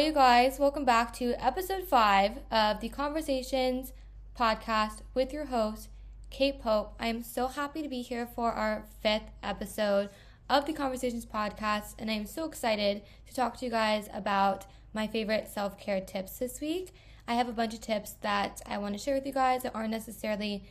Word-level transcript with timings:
you 0.00 0.12
guys. 0.12 0.58
Welcome 0.58 0.86
back 0.86 1.12
to 1.14 1.34
episode 1.44 1.84
five 1.84 2.38
of 2.50 2.80
the 2.80 2.88
Konversations 2.88 3.92
podcast 4.34 5.02
with 5.12 5.30
your 5.30 5.46
host, 5.46 5.90
Kate 6.30 6.58
Pope. 6.58 6.94
I 6.98 7.08
am 7.08 7.22
so 7.22 7.48
happy 7.48 7.82
to 7.82 7.88
be 7.88 8.00
here 8.00 8.26
for 8.26 8.50
our 8.50 8.86
fifth 9.02 9.30
episode 9.42 10.08
of 10.48 10.64
the 10.64 10.72
Konversations 10.72 11.26
podcast, 11.26 11.96
and 11.98 12.10
I'm 12.10 12.24
so 12.24 12.46
excited 12.46 13.02
to 13.26 13.34
talk 13.34 13.58
to 13.58 13.66
you 13.66 13.70
guys 13.70 14.08
about 14.14 14.64
my 14.94 15.06
favorite 15.06 15.48
self 15.48 15.78
care 15.78 16.00
tips 16.00 16.38
this 16.38 16.62
week. 16.62 16.94
I 17.28 17.34
have 17.34 17.48
a 17.48 17.52
bunch 17.52 17.74
of 17.74 17.82
tips 17.82 18.12
that 18.22 18.62
I 18.64 18.78
want 18.78 18.94
to 18.94 18.98
share 18.98 19.16
with 19.16 19.26
you 19.26 19.34
guys 19.34 19.64
that 19.64 19.74
aren't 19.74 19.90
necessarily 19.90 20.64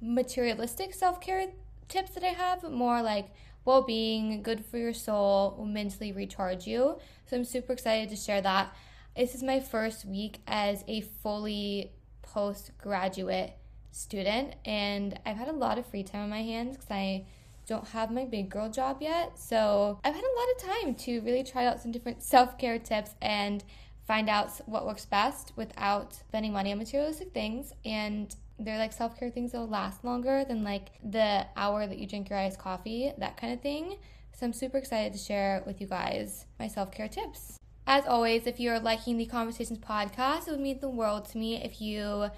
materialistic 0.00 0.94
self 0.94 1.20
care 1.20 1.48
tips 1.88 2.12
that 2.12 2.22
I 2.22 2.28
have, 2.28 2.62
but 2.62 2.72
more 2.72 3.02
like 3.02 3.30
well 3.64 3.82
being, 3.82 4.40
good 4.42 4.64
for 4.64 4.78
your 4.78 4.94
soul, 4.94 5.54
will 5.58 5.66
mentally 5.66 6.12
recharge 6.12 6.66
you. 6.66 6.98
So 7.28 7.36
I'm 7.36 7.44
super 7.44 7.74
excited 7.74 8.08
to 8.08 8.16
share 8.16 8.40
that. 8.40 8.74
This 9.14 9.34
is 9.34 9.42
my 9.42 9.60
first 9.60 10.06
week 10.06 10.38
as 10.46 10.82
a 10.88 11.02
fully 11.02 11.92
postgraduate 12.22 13.52
student, 13.90 14.54
and 14.64 15.18
I've 15.26 15.36
had 15.36 15.48
a 15.48 15.52
lot 15.52 15.78
of 15.78 15.86
free 15.86 16.02
time 16.02 16.22
on 16.22 16.30
my 16.30 16.42
hands 16.42 16.76
because 16.76 16.90
I 16.90 17.26
don't 17.66 17.86
have 17.88 18.10
my 18.10 18.24
big 18.24 18.48
girl 18.48 18.70
job 18.70 18.98
yet. 19.00 19.38
So 19.38 20.00
I've 20.04 20.14
had 20.14 20.24
a 20.24 20.38
lot 20.38 20.48
of 20.56 20.84
time 20.84 20.94
to 20.94 21.20
really 21.20 21.44
try 21.44 21.66
out 21.66 21.82
some 21.82 21.92
different 21.92 22.22
self 22.22 22.56
care 22.56 22.78
tips 22.78 23.14
and 23.20 23.62
find 24.06 24.30
out 24.30 24.50
what 24.64 24.86
works 24.86 25.04
best 25.04 25.52
without 25.54 26.14
spending 26.14 26.52
money 26.54 26.72
on 26.72 26.78
materialistic 26.78 27.34
things 27.34 27.74
and 27.84 28.34
they're 28.58 28.78
like 28.78 28.92
self 28.92 29.18
care 29.18 29.30
things 29.30 29.52
that'll 29.52 29.68
last 29.68 30.02
longer 30.02 30.44
than 30.44 30.64
like 30.64 30.88
the 31.04 31.46
hour 31.56 31.86
that 31.86 31.98
you 31.98 32.06
drink 32.06 32.30
your 32.30 32.38
iced 32.38 32.58
coffee, 32.58 33.12
that 33.18 33.36
kind 33.36 33.52
of 33.52 33.60
thing. 33.60 33.98
So 34.38 34.46
I'm 34.46 34.52
super 34.52 34.78
excited 34.78 35.12
to 35.14 35.18
share 35.18 35.64
with 35.66 35.80
you 35.80 35.88
guys 35.88 36.46
my 36.60 36.68
self 36.68 36.92
care 36.92 37.08
tips. 37.08 37.58
As 37.88 38.06
always, 38.06 38.46
if 38.46 38.60
you're 38.60 38.78
liking 38.78 39.16
the 39.16 39.26
Konversations 39.26 39.80
podcast, 39.80 40.46
it 40.46 40.52
would 40.52 40.60
mean 40.60 40.78
the 40.78 40.88
world 40.88 41.28
to 41.30 41.38
me 41.38 41.56
if 41.56 41.80
you 41.80 42.28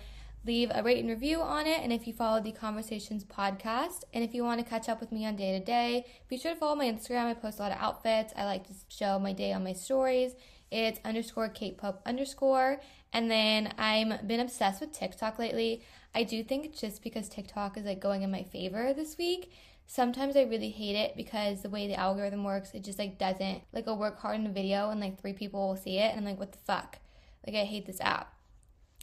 leave 0.46 0.70
a 0.74 0.82
rate 0.82 1.00
and 1.00 1.10
review 1.10 1.42
on 1.42 1.66
it 1.66 1.82
and 1.82 1.92
if 1.92 2.06
you 2.06 2.14
follow 2.14 2.40
the 2.40 2.52
Konversations 2.52 3.26
podcast. 3.26 4.04
And 4.14 4.24
if 4.24 4.32
you 4.32 4.44
want 4.44 4.60
to 4.60 4.66
catch 4.66 4.88
up 4.88 4.98
with 4.98 5.12
me 5.12 5.26
on 5.26 5.36
day 5.36 5.58
to 5.58 5.62
day, 5.62 6.06
be 6.26 6.38
sure 6.38 6.54
to 6.54 6.58
follow 6.58 6.74
my 6.74 6.86
Instagram. 6.86 7.26
I 7.26 7.34
post 7.34 7.58
a 7.58 7.62
lot 7.64 7.72
of 7.72 7.78
outfits. 7.78 8.32
I 8.34 8.46
like 8.46 8.66
to 8.68 8.72
show 8.88 9.18
my 9.18 9.34
day 9.34 9.52
on 9.52 9.62
my 9.62 9.74
stories. 9.74 10.32
It's 10.70 11.00
underscore 11.04 11.50
Kate 11.50 11.76
Pope 11.76 12.00
underscore. 12.06 12.80
And 13.12 13.30
then 13.30 13.74
I'm 13.76 14.26
been 14.26 14.40
obsessed 14.40 14.80
with 14.80 14.92
TikTok 14.92 15.38
lately. 15.38 15.82
I 16.14 16.22
do 16.22 16.42
think 16.44 16.74
just 16.74 17.02
because 17.02 17.28
TikTok 17.28 17.76
is 17.76 17.84
like 17.84 18.00
going 18.00 18.22
in 18.22 18.30
my 18.30 18.44
favor 18.44 18.94
this 18.94 19.18
week, 19.18 19.52
sometimes 19.90 20.36
I 20.36 20.42
really 20.42 20.70
hate 20.70 20.94
it 20.94 21.16
because 21.16 21.62
the 21.62 21.68
way 21.68 21.88
the 21.88 21.98
algorithm 21.98 22.44
works, 22.44 22.70
it 22.74 22.84
just 22.84 22.98
like 22.98 23.18
doesn't 23.18 23.62
like 23.72 23.88
I'll 23.88 23.98
work 23.98 24.20
hard 24.20 24.38
in 24.38 24.46
a 24.46 24.52
video 24.52 24.90
and 24.90 25.00
like 25.00 25.20
three 25.20 25.32
people 25.32 25.66
will 25.66 25.76
see 25.76 25.98
it 25.98 26.12
and 26.12 26.20
I'm 26.20 26.24
like, 26.24 26.38
what 26.38 26.52
the 26.52 26.58
fuck? 26.58 27.00
Like 27.44 27.56
I 27.56 27.64
hate 27.64 27.86
this 27.86 28.00
app. 28.00 28.32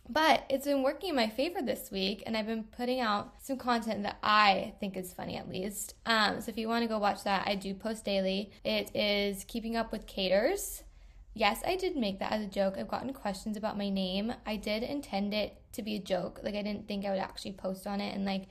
But 0.09 0.45
it's 0.49 0.65
been 0.65 0.83
working 0.83 1.09
in 1.09 1.15
my 1.17 1.27
favor 1.27 1.61
this 1.61 1.91
week, 1.91 2.23
and 2.25 2.38
I've 2.38 2.47
been 2.47 2.63
putting 2.63 3.02
out 3.02 3.33
some 3.43 3.58
content 3.58 4.03
that 4.03 4.19
I 4.23 4.75
think 4.80 4.95
is 4.95 5.11
funny 5.11 5.35
at 5.35 5.49
least. 5.49 5.95
Um, 6.05 6.39
so 6.39 6.49
if 6.49 6.58
you 6.58 6.69
want 6.69 6.83
to 6.83 6.88
go 6.88 6.97
watch 6.97 7.25
that, 7.25 7.45
I 7.45 7.55
do 7.55 7.73
post 7.73 8.05
daily. 8.05 8.52
It 8.63 8.95
is 8.95 9.43
Keeping 9.43 9.75
Up 9.75 9.91
with 9.91 10.08
Katers. 10.08 10.83
Yes, 11.33 11.61
I 11.67 11.75
did 11.75 11.97
make 11.97 12.19
that 12.19 12.31
as 12.31 12.41
a 12.41 12.47
joke. 12.49 12.75
I've 12.77 12.88
gotten 12.88 13.11
questions 13.11 13.58
about 13.58 13.77
my 13.77 13.89
name. 13.89 14.33
I 14.45 14.55
did 14.55 14.81
intend 14.81 15.33
it 15.33 15.58
to 15.73 15.81
be 15.81 15.97
a 15.97 15.99
joke. 15.99 16.39
Like 16.41 16.55
I 16.55 16.61
didn't 16.61 16.88
think 16.88 17.03
I 17.03 17.09
would 17.11 17.19
actually 17.19 17.52
post 17.52 17.85
on 17.85 17.99
it 17.99 18.15
and 18.15 18.23
like 18.23 18.47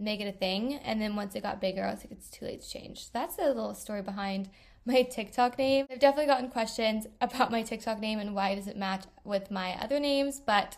make 0.00 0.20
it 0.20 0.28
a 0.28 0.32
thing. 0.32 0.74
And 0.74 1.00
then 1.00 1.16
once 1.16 1.34
it 1.34 1.42
got 1.42 1.60
bigger, 1.60 1.84
I 1.84 1.90
was 1.90 2.00
like, 2.00 2.12
it's 2.12 2.28
too 2.28 2.44
late 2.44 2.62
to 2.62 2.68
change. 2.68 3.04
So 3.04 3.10
that's 3.12 3.38
a 3.38 3.46
little 3.46 3.74
story 3.74 4.02
behind 4.02 4.48
my 4.84 5.02
TikTok 5.10 5.58
name. 5.58 5.86
I've 5.90 5.98
definitely 5.98 6.26
gotten 6.26 6.50
questions 6.50 7.06
about 7.20 7.50
my 7.50 7.62
TikTok 7.62 8.00
name 8.00 8.18
and 8.18 8.34
why 8.34 8.54
does 8.54 8.66
it 8.66 8.76
match 8.76 9.04
with 9.24 9.50
my 9.50 9.72
other 9.80 10.00
names, 10.00 10.40
but 10.40 10.76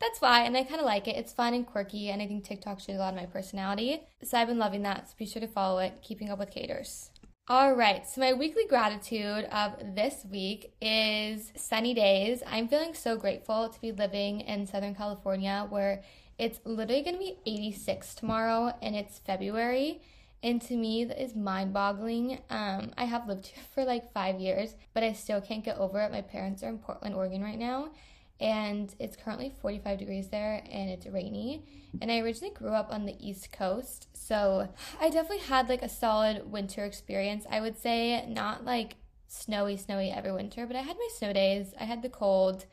that's 0.00 0.20
why, 0.20 0.42
and 0.42 0.56
I 0.56 0.62
kind 0.62 0.80
of 0.80 0.86
like 0.86 1.08
it. 1.08 1.16
It's 1.16 1.32
fun 1.32 1.54
and 1.54 1.66
quirky, 1.66 2.10
and 2.10 2.22
I 2.22 2.26
think 2.28 2.44
TikTok 2.44 2.78
shows 2.78 2.96
a 2.96 2.98
lot 2.98 3.14
of 3.14 3.20
my 3.20 3.26
personality. 3.26 4.00
So 4.22 4.38
I've 4.38 4.46
been 4.46 4.58
loving 4.58 4.82
that. 4.82 5.08
So 5.08 5.14
be 5.18 5.26
sure 5.26 5.40
to 5.40 5.48
follow 5.48 5.80
it. 5.80 6.00
Keeping 6.02 6.30
up 6.30 6.38
with 6.38 6.54
Katers. 6.54 7.10
All 7.50 7.74
right, 7.74 8.06
so 8.06 8.20
my 8.20 8.34
weekly 8.34 8.66
gratitude 8.68 9.46
of 9.46 9.94
this 9.94 10.26
week 10.30 10.74
is 10.82 11.50
sunny 11.56 11.94
days. 11.94 12.42
I'm 12.46 12.68
feeling 12.68 12.92
so 12.92 13.16
grateful 13.16 13.70
to 13.70 13.80
be 13.80 13.90
living 13.90 14.42
in 14.42 14.66
Southern 14.66 14.94
California 14.94 15.66
where 15.70 16.02
it's 16.38 16.60
literally 16.64 17.02
gonna 17.02 17.18
be 17.18 17.38
86 17.44 18.14
tomorrow 18.14 18.72
and 18.80 18.94
it's 18.94 19.18
February. 19.18 20.00
And 20.42 20.62
to 20.62 20.76
me, 20.76 21.04
that 21.04 21.20
is 21.20 21.34
mind 21.34 21.72
boggling. 21.72 22.38
Um, 22.48 22.92
I 22.96 23.06
have 23.06 23.26
lived 23.26 23.48
here 23.48 23.64
for 23.74 23.84
like 23.84 24.12
five 24.12 24.38
years, 24.38 24.76
but 24.94 25.02
I 25.02 25.12
still 25.12 25.40
can't 25.40 25.64
get 25.64 25.78
over 25.78 26.00
it. 26.00 26.12
My 26.12 26.22
parents 26.22 26.62
are 26.62 26.68
in 26.68 26.78
Portland, 26.78 27.16
Oregon 27.16 27.42
right 27.42 27.58
now, 27.58 27.90
and 28.38 28.94
it's 29.00 29.16
currently 29.16 29.52
45 29.60 29.98
degrees 29.98 30.28
there 30.28 30.62
and 30.70 30.90
it's 30.90 31.06
rainy. 31.06 31.64
And 32.00 32.12
I 32.12 32.20
originally 32.20 32.54
grew 32.54 32.70
up 32.70 32.92
on 32.92 33.04
the 33.04 33.16
East 33.18 33.50
Coast, 33.50 34.06
so 34.12 34.68
I 35.00 35.10
definitely 35.10 35.44
had 35.46 35.68
like 35.68 35.82
a 35.82 35.88
solid 35.88 36.52
winter 36.52 36.84
experience. 36.84 37.44
I 37.50 37.60
would 37.60 37.76
say 37.76 38.24
not 38.28 38.64
like 38.64 38.94
snowy, 39.26 39.76
snowy 39.76 40.10
every 40.10 40.32
winter, 40.32 40.66
but 40.66 40.76
I 40.76 40.82
had 40.82 40.96
my 40.96 41.08
snow 41.16 41.32
days, 41.32 41.74
I 41.80 41.84
had 41.84 42.02
the 42.02 42.08
cold. 42.08 42.66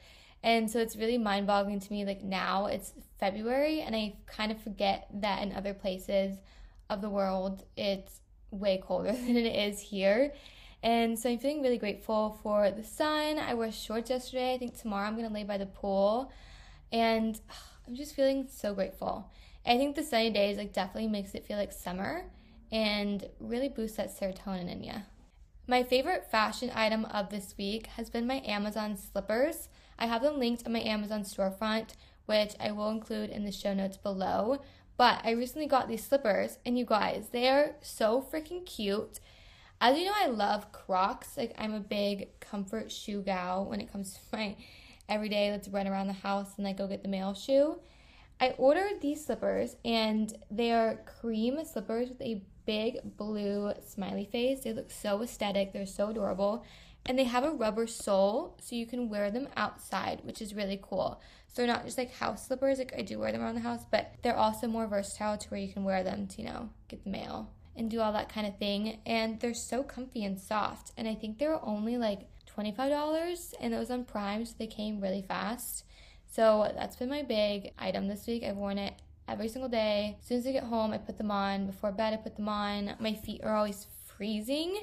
And 0.45 0.69
so 0.69 0.79
it's 0.79 0.95
really 0.95 1.17
mind 1.17 1.47
boggling 1.47 1.79
to 1.79 1.91
me. 1.91 2.05
Like 2.05 2.23
now 2.23 2.67
it's 2.67 2.93
February, 3.19 3.81
and 3.81 3.95
I 3.95 4.13
kind 4.27 4.51
of 4.51 4.61
forget 4.61 5.07
that 5.15 5.41
in 5.41 5.51
other 5.51 5.73
places 5.73 6.37
of 6.87 7.01
the 7.01 7.09
world 7.09 7.63
it's 7.75 8.21
way 8.51 8.77
colder 8.77 9.11
than 9.11 9.35
it 9.35 9.55
is 9.73 9.81
here. 9.81 10.33
And 10.83 11.17
so 11.17 11.31
I'm 11.31 11.39
feeling 11.39 11.63
really 11.63 11.79
grateful 11.79 12.39
for 12.43 12.69
the 12.69 12.83
sun. 12.83 13.39
I 13.39 13.55
wore 13.55 13.71
shorts 13.71 14.11
yesterday. 14.11 14.53
I 14.53 14.59
think 14.59 14.79
tomorrow 14.79 15.07
I'm 15.07 15.15
going 15.15 15.27
to 15.27 15.33
lay 15.33 15.43
by 15.43 15.57
the 15.57 15.65
pool. 15.65 16.31
And 16.91 17.41
I'm 17.87 17.95
just 17.95 18.15
feeling 18.15 18.47
so 18.47 18.75
grateful. 18.75 19.31
I 19.65 19.77
think 19.77 19.95
the 19.95 20.03
sunny 20.03 20.29
days 20.29 20.57
like 20.57 20.73
definitely 20.73 21.09
makes 21.09 21.33
it 21.33 21.45
feel 21.45 21.57
like 21.57 21.71
summer 21.71 22.25
and 22.71 23.27
really 23.39 23.69
boosts 23.69 23.97
that 23.97 24.15
serotonin 24.15 24.71
in 24.71 24.83
you. 24.83 24.93
My 25.65 25.81
favorite 25.81 26.29
fashion 26.29 26.71
item 26.75 27.05
of 27.05 27.29
this 27.29 27.55
week 27.57 27.87
has 27.87 28.11
been 28.11 28.27
my 28.27 28.43
Amazon 28.45 28.95
slippers. 28.95 29.69
I 29.97 30.07
have 30.07 30.21
them 30.21 30.39
linked 30.39 30.65
on 30.65 30.73
my 30.73 30.81
Amazon 30.81 31.23
storefront, 31.23 31.91
which 32.25 32.53
I 32.59 32.71
will 32.71 32.89
include 32.89 33.29
in 33.29 33.45
the 33.45 33.51
show 33.51 33.73
notes 33.73 33.97
below. 33.97 34.59
But 34.97 35.21
I 35.23 35.31
recently 35.31 35.67
got 35.67 35.87
these 35.87 36.05
slippers, 36.05 36.57
and 36.65 36.77
you 36.79 36.85
guys, 36.85 37.29
they 37.31 37.49
are 37.49 37.75
so 37.81 38.21
freaking 38.21 38.65
cute. 38.65 39.19
As 39.81 39.97
you 39.97 40.05
know, 40.05 40.13
I 40.15 40.27
love 40.27 40.71
Crocs. 40.71 41.37
Like, 41.37 41.53
I'm 41.57 41.73
a 41.73 41.79
big 41.79 42.39
comfort 42.39 42.91
shoe 42.91 43.21
gal 43.21 43.65
when 43.65 43.81
it 43.81 43.91
comes 43.91 44.13
to 44.31 44.37
my 44.37 44.55
everyday 45.07 45.51
let's 45.51 45.67
run 45.67 45.87
around 45.87 46.07
the 46.07 46.13
house 46.13 46.53
and 46.57 46.65
like 46.65 46.77
go 46.77 46.87
get 46.87 47.03
the 47.03 47.09
mail 47.09 47.33
shoe. 47.33 47.79
I 48.39 48.49
ordered 48.57 49.01
these 49.01 49.25
slippers 49.25 49.77
and 49.85 50.33
they 50.51 50.71
are 50.71 50.99
cream 51.19 51.63
slippers 51.63 52.09
with 52.09 52.21
a 52.21 52.41
big 52.65 53.15
blue 53.17 53.71
smiley 53.87 54.25
face. 54.25 54.61
They 54.61 54.73
look 54.73 54.91
so 54.91 55.21
aesthetic, 55.21 55.71
they're 55.71 55.85
so 55.85 56.09
adorable. 56.09 56.65
And 57.05 57.19
they 57.19 57.25
have 57.25 57.43
a 57.43 57.51
rubber 57.51 57.85
sole 57.85 58.57
so 58.59 58.75
you 58.75 58.87
can 58.87 59.09
wear 59.09 59.29
them 59.29 59.47
outside, 59.55 60.21
which 60.23 60.41
is 60.41 60.55
really 60.55 60.79
cool. 60.81 61.21
So 61.47 61.61
they're 61.61 61.73
not 61.73 61.85
just 61.85 61.97
like 61.97 62.13
house 62.13 62.47
slippers, 62.47 62.79
like 62.79 62.93
I 62.97 63.01
do 63.01 63.19
wear 63.19 63.31
them 63.31 63.41
around 63.41 63.55
the 63.55 63.61
house, 63.61 63.85
but 63.89 64.15
they're 64.23 64.35
also 64.35 64.67
more 64.67 64.87
versatile 64.87 65.37
to 65.37 65.49
where 65.49 65.59
you 65.59 65.71
can 65.71 65.83
wear 65.83 66.03
them 66.03 66.27
to, 66.27 66.41
you 66.41 66.47
know, 66.47 66.69
get 66.87 67.03
the 67.03 67.09
mail 67.09 67.51
and 67.75 67.91
do 67.91 67.99
all 67.99 68.13
that 68.13 68.29
kind 68.29 68.47
of 68.47 68.57
thing. 68.57 68.99
And 69.05 69.39
they're 69.39 69.53
so 69.53 69.83
comfy 69.83 70.23
and 70.23 70.39
soft. 70.39 70.91
And 70.97 71.07
I 71.07 71.15
think 71.15 71.37
they 71.37 71.47
were 71.47 71.63
only 71.63 71.97
like 71.97 72.27
$25 72.57 73.53
and 73.59 73.73
it 73.73 73.77
was 73.77 73.91
on 73.91 74.05
Prime, 74.05 74.45
so 74.45 74.55
they 74.57 74.67
came 74.67 74.99
really 74.99 75.21
fast. 75.21 75.85
So 76.31 76.71
that's 76.75 76.95
been 76.95 77.09
my 77.09 77.23
big 77.23 77.71
item 77.77 78.07
this 78.07 78.27
week. 78.27 78.43
I've 78.43 78.57
worn 78.57 78.77
it 78.77 78.93
every 79.27 79.47
single 79.47 79.69
day. 79.69 80.17
As 80.19 80.27
soon 80.27 80.39
as 80.39 80.47
I 80.47 80.51
get 80.51 80.63
home, 80.63 80.91
I 80.91 80.97
put 80.97 81.17
them 81.17 81.31
on. 81.31 81.67
Before 81.67 81.91
bed, 81.91 82.13
I 82.13 82.17
put 82.17 82.35
them 82.35 82.49
on. 82.49 82.95
My 82.99 83.13
feet 83.13 83.41
are 83.43 83.55
always 83.55 83.87
freezing. 84.05 84.77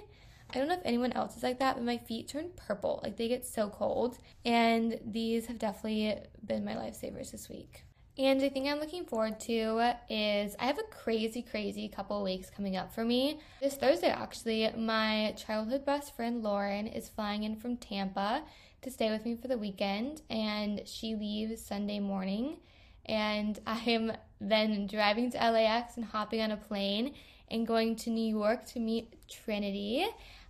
I 0.52 0.58
don't 0.58 0.68
know 0.68 0.74
if 0.74 0.80
anyone 0.84 1.12
else 1.12 1.36
is 1.36 1.42
like 1.42 1.58
that, 1.60 1.76
but 1.76 1.84
my 1.84 1.98
feet 1.98 2.28
turn 2.28 2.50
purple. 2.56 3.00
Like 3.02 3.16
they 3.16 3.28
get 3.28 3.46
so 3.46 3.68
cold. 3.68 4.18
And 4.44 4.98
these 5.04 5.46
have 5.46 5.58
definitely 5.58 6.18
been 6.46 6.64
my 6.64 6.74
lifesavers 6.74 7.30
this 7.30 7.48
week. 7.48 7.84
And 8.18 8.38
the 8.38 8.50
thing 8.50 8.68
I'm 8.68 8.78
looking 8.78 9.06
forward 9.06 9.40
to 9.40 9.94
is 10.10 10.54
I 10.58 10.66
have 10.66 10.78
a 10.78 10.94
crazy, 10.94 11.40
crazy 11.40 11.88
couple 11.88 12.18
of 12.18 12.24
weeks 12.24 12.50
coming 12.50 12.76
up 12.76 12.94
for 12.94 13.04
me. 13.04 13.40
This 13.60 13.76
Thursday, 13.76 14.10
actually, 14.10 14.70
my 14.76 15.34
childhood 15.38 15.86
best 15.86 16.14
friend 16.14 16.42
Lauren 16.42 16.86
is 16.86 17.08
flying 17.08 17.44
in 17.44 17.56
from 17.56 17.78
Tampa 17.78 18.42
to 18.82 18.90
stay 18.90 19.10
with 19.10 19.24
me 19.24 19.34
for 19.34 19.48
the 19.48 19.56
weekend, 19.56 20.20
and 20.28 20.82
she 20.84 21.14
leaves 21.14 21.64
Sunday 21.64 22.00
morning. 22.00 22.58
And 23.06 23.58
I'm 23.66 24.12
then 24.40 24.86
driving 24.86 25.30
to 25.30 25.38
LAX 25.38 25.96
and 25.96 26.04
hopping 26.04 26.42
on 26.42 26.50
a 26.50 26.56
plane 26.56 27.14
and 27.50 27.66
going 27.66 27.96
to 27.96 28.10
New 28.10 28.28
York 28.28 28.66
to 28.66 28.80
meet 28.80 29.14
Trinity. 29.28 30.06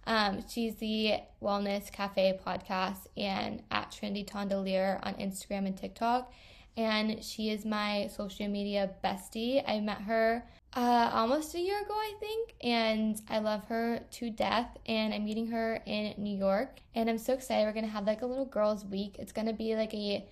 Um, 0.06 0.44
she's 0.48 0.76
the 0.76 1.20
Wellness 1.40 1.92
Cafe 1.92 2.40
podcast 2.44 3.06
and 3.16 3.62
at 3.70 3.92
Trinity 3.92 4.24
Tondelier 4.24 4.98
on 5.04 5.14
Instagram 5.14 5.66
and 5.66 5.76
TikTok 5.76 6.32
and 6.76 7.22
she 7.22 7.50
is 7.50 7.64
my 7.64 8.08
social 8.14 8.48
media 8.48 8.90
bestie. 9.04 9.62
I 9.66 9.80
met 9.80 10.00
her 10.02 10.44
uh, 10.74 11.10
almost 11.12 11.54
a 11.54 11.60
year 11.60 11.78
ago, 11.82 11.92
I 11.92 12.14
think, 12.18 12.54
and 12.62 13.20
I 13.28 13.40
love 13.40 13.64
her 13.66 14.00
to 14.12 14.30
death. 14.30 14.76
And 14.86 15.12
I'm 15.12 15.24
meeting 15.24 15.48
her 15.48 15.82
in 15.84 16.14
New 16.16 16.36
York, 16.36 16.80
and 16.94 17.10
I'm 17.10 17.18
so 17.18 17.34
excited. 17.34 17.66
We're 17.66 17.74
gonna 17.74 17.88
have 17.88 18.06
like 18.06 18.22
a 18.22 18.26
little 18.26 18.46
girls' 18.46 18.84
week. 18.84 19.16
It's 19.18 19.32
gonna 19.32 19.52
be 19.52 19.76
like 19.76 19.92
a 19.92 20.26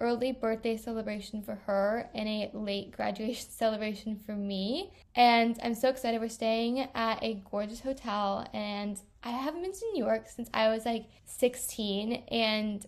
early 0.00 0.32
birthday 0.32 0.76
celebration 0.76 1.42
for 1.42 1.54
her 1.66 2.08
and 2.14 2.26
a 2.26 2.50
late 2.54 2.90
graduation 2.90 3.46
celebration 3.50 4.18
for 4.24 4.32
me. 4.32 4.90
And 5.14 5.58
I'm 5.62 5.74
so 5.74 5.90
excited. 5.90 6.20
We're 6.20 6.30
staying 6.30 6.88
at 6.94 7.22
a 7.22 7.42
gorgeous 7.50 7.80
hotel, 7.80 8.48
and 8.54 8.98
I 9.22 9.30
haven't 9.30 9.62
been 9.62 9.72
to 9.72 9.86
New 9.92 10.04
York 10.04 10.28
since 10.28 10.48
I 10.52 10.68
was 10.68 10.84
like 10.84 11.06
16, 11.26 12.24
and 12.28 12.84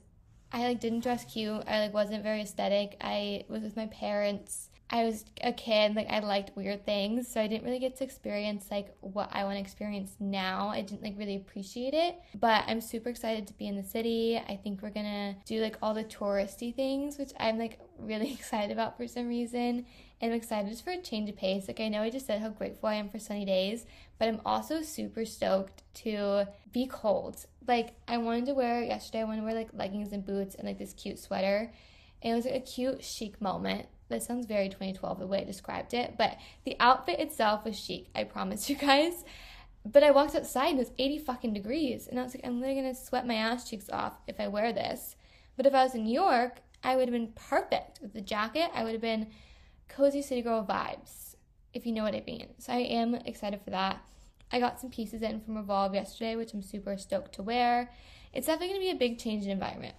I 0.53 0.69
like 0.69 0.81
didn't 0.81 1.01
dress 1.01 1.25
cute. 1.25 1.63
I 1.67 1.81
like 1.81 1.95
wasn't 1.95 2.23
very 2.23 2.43
aesthetic. 2.43 2.97
I 3.01 3.45
was 3.49 3.63
with 3.63 3.77
my 3.77 3.87
parents 3.87 4.69
I 4.91 5.05
was 5.05 5.25
a 5.43 5.53
kid, 5.53 5.97
like 5.97 6.09
I 6.11 6.21
liked 6.21 6.57
weird 6.57 6.85
things, 6.85 7.27
so 7.27 7.41
I 7.41 7.47
didn't 7.47 7.65
really 7.65 7.79
get 7.79 7.97
to 7.97 8.05
experience 8.05 8.67
like 8.71 8.95
what 9.01 9.29
I 9.33 9.45
want 9.45 9.57
to 9.57 9.61
experience 9.61 10.15
now. 10.21 10.69
I 10.69 10.83
didn't 10.83 11.03
like 11.03 11.19
really 11.19 11.37
appreciate 11.37 11.95
it, 11.95 12.17
but 12.39 12.65
I'm 12.67 12.81
super 12.81 13.09
excited 13.09 13.47
to 13.49 13.55
be 13.55 13.67
in 13.67 13.77
the 13.77 13.83
city. 13.83 14.41
I 14.47 14.57
think 14.57 14.83
we're 14.83 14.91
gonna 14.91 15.37
do 15.47 15.61
like 15.61 15.79
all 15.83 15.95
the 15.95 16.05
touristy 16.05 16.75
things, 16.75 17.19
which 17.19 17.33
I'm 17.41 17.59
like 17.59 17.81
really 17.99 18.33
excited 18.39 18.71
about 18.71 18.97
for 18.97 19.09
some 19.09 19.27
reason. 19.27 19.87
And 20.21 20.33
I'm 20.33 20.37
excited 20.37 20.79
for 20.79 20.91
a 20.91 21.01
change 21.01 21.29
of 21.29 21.37
pace. 21.37 21.69
Like 21.69 21.81
I 21.81 21.89
know 21.89 22.03
I 22.03 22.11
just 22.11 22.27
said 22.27 22.41
how 22.41 22.49
grateful 22.49 22.89
I 22.89 22.95
am 22.95 23.09
for 23.09 23.19
sunny 23.19 23.45
days, 23.45 23.85
but 24.19 24.29
I'm 24.29 24.41
also 24.45 24.83
super 24.83 25.25
stoked 25.25 25.83
to 26.03 26.49
be 26.73 26.87
cold. 26.87 27.45
Like 27.67 27.95
I 28.09 28.19
wanted 28.19 28.47
to 28.47 28.55
wear 28.55 28.83
yesterday, 28.83 29.21
I 29.21 29.25
wanted 29.25 29.41
to 29.41 29.47
wear 29.47 29.55
like 29.55 29.71
leggings 29.73 30.13
and 30.13 30.25
boots 30.25 30.55
and 30.55 30.67
like 30.67 30.79
this 30.79 30.95
cute 30.95 31.19
sweater. 31.19 31.73
And 32.23 32.33
it 32.33 32.37
was 32.37 32.45
like 32.47 32.55
a 32.55 32.61
cute 32.61 33.05
chic 33.05 33.41
moment 33.41 33.87
that 34.09 34.23
sounds 34.23 34.47
very 34.47 34.69
2012 34.69 35.19
the 35.19 35.27
way 35.27 35.41
I 35.41 35.45
described 35.45 35.95
it, 35.95 36.17
but 36.17 36.37
the 36.65 36.77
outfit 36.81 37.21
itself 37.21 37.65
was 37.65 37.79
chic, 37.79 38.09
I 38.15 38.25
promise 38.25 38.69
you 38.71 38.77
guys. 38.77 39.25
But 39.87 40.03
I 40.03 40.13
walked 40.13 40.35
outside 40.35 40.69
and 40.69 40.79
it 40.79 40.85
was 40.89 40.93
80 40.99 41.19
fucking 41.19 41.53
degrees, 41.53 42.07
and 42.07 42.19
I 42.19 42.23
was 42.23 42.35
like, 42.35 42.47
I'm 42.47 42.61
literally 42.61 42.81
gonna 42.81 42.95
sweat 42.95 43.27
my 43.27 43.35
ass 43.35 43.69
cheeks 43.69 43.91
off 43.91 44.15
if 44.27 44.41
I 44.41 44.49
wear 44.49 44.73
this. 44.73 45.17
But 45.57 45.67
if 45.67 45.75
I 45.75 45.85
was 45.85 45.95
in 45.95 46.05
New 46.05 46.15
York, 46.15 46.61
I 46.83 46.97
would 46.97 47.09
have 47.09 47.13
been 47.13 47.33
perfect 47.35 48.01
with 48.01 48.15
the 48.15 48.21
jacket. 48.21 48.71
I 48.75 48.83
would 48.83 48.93
have 48.93 49.01
been 49.01 49.29
cozy 49.89 50.23
city 50.23 50.43
girl 50.43 50.65
vibes, 50.65 51.37
if 51.73 51.87
you 51.87 51.93
know 51.93 52.03
what 52.03 52.15
I 52.15 52.23
mean. 52.27 52.49
So 52.59 52.73
I 52.73 52.79
am 52.79 53.15
excited 53.15 53.61
for 53.63 53.71
that. 53.71 54.03
I 54.53 54.61
got 54.61 54.81
some 54.81 54.91
pieces 54.91 55.23
in 55.23 55.41
from 55.41 55.57
Revolve 55.57 55.95
yesterday, 55.95 56.37
which 56.37 56.53
I'm 56.53 56.63
super 56.63 56.97
stoked 56.97 57.35
to 57.35 57.43
wear. 57.43 57.91
It's 58.33 58.47
definitely 58.47 58.75
gonna 58.75 58.81
be 58.81 58.91
a 58.91 58.95
big 58.95 59.19
change 59.19 59.45
in 59.45 59.51
environment. 59.51 59.95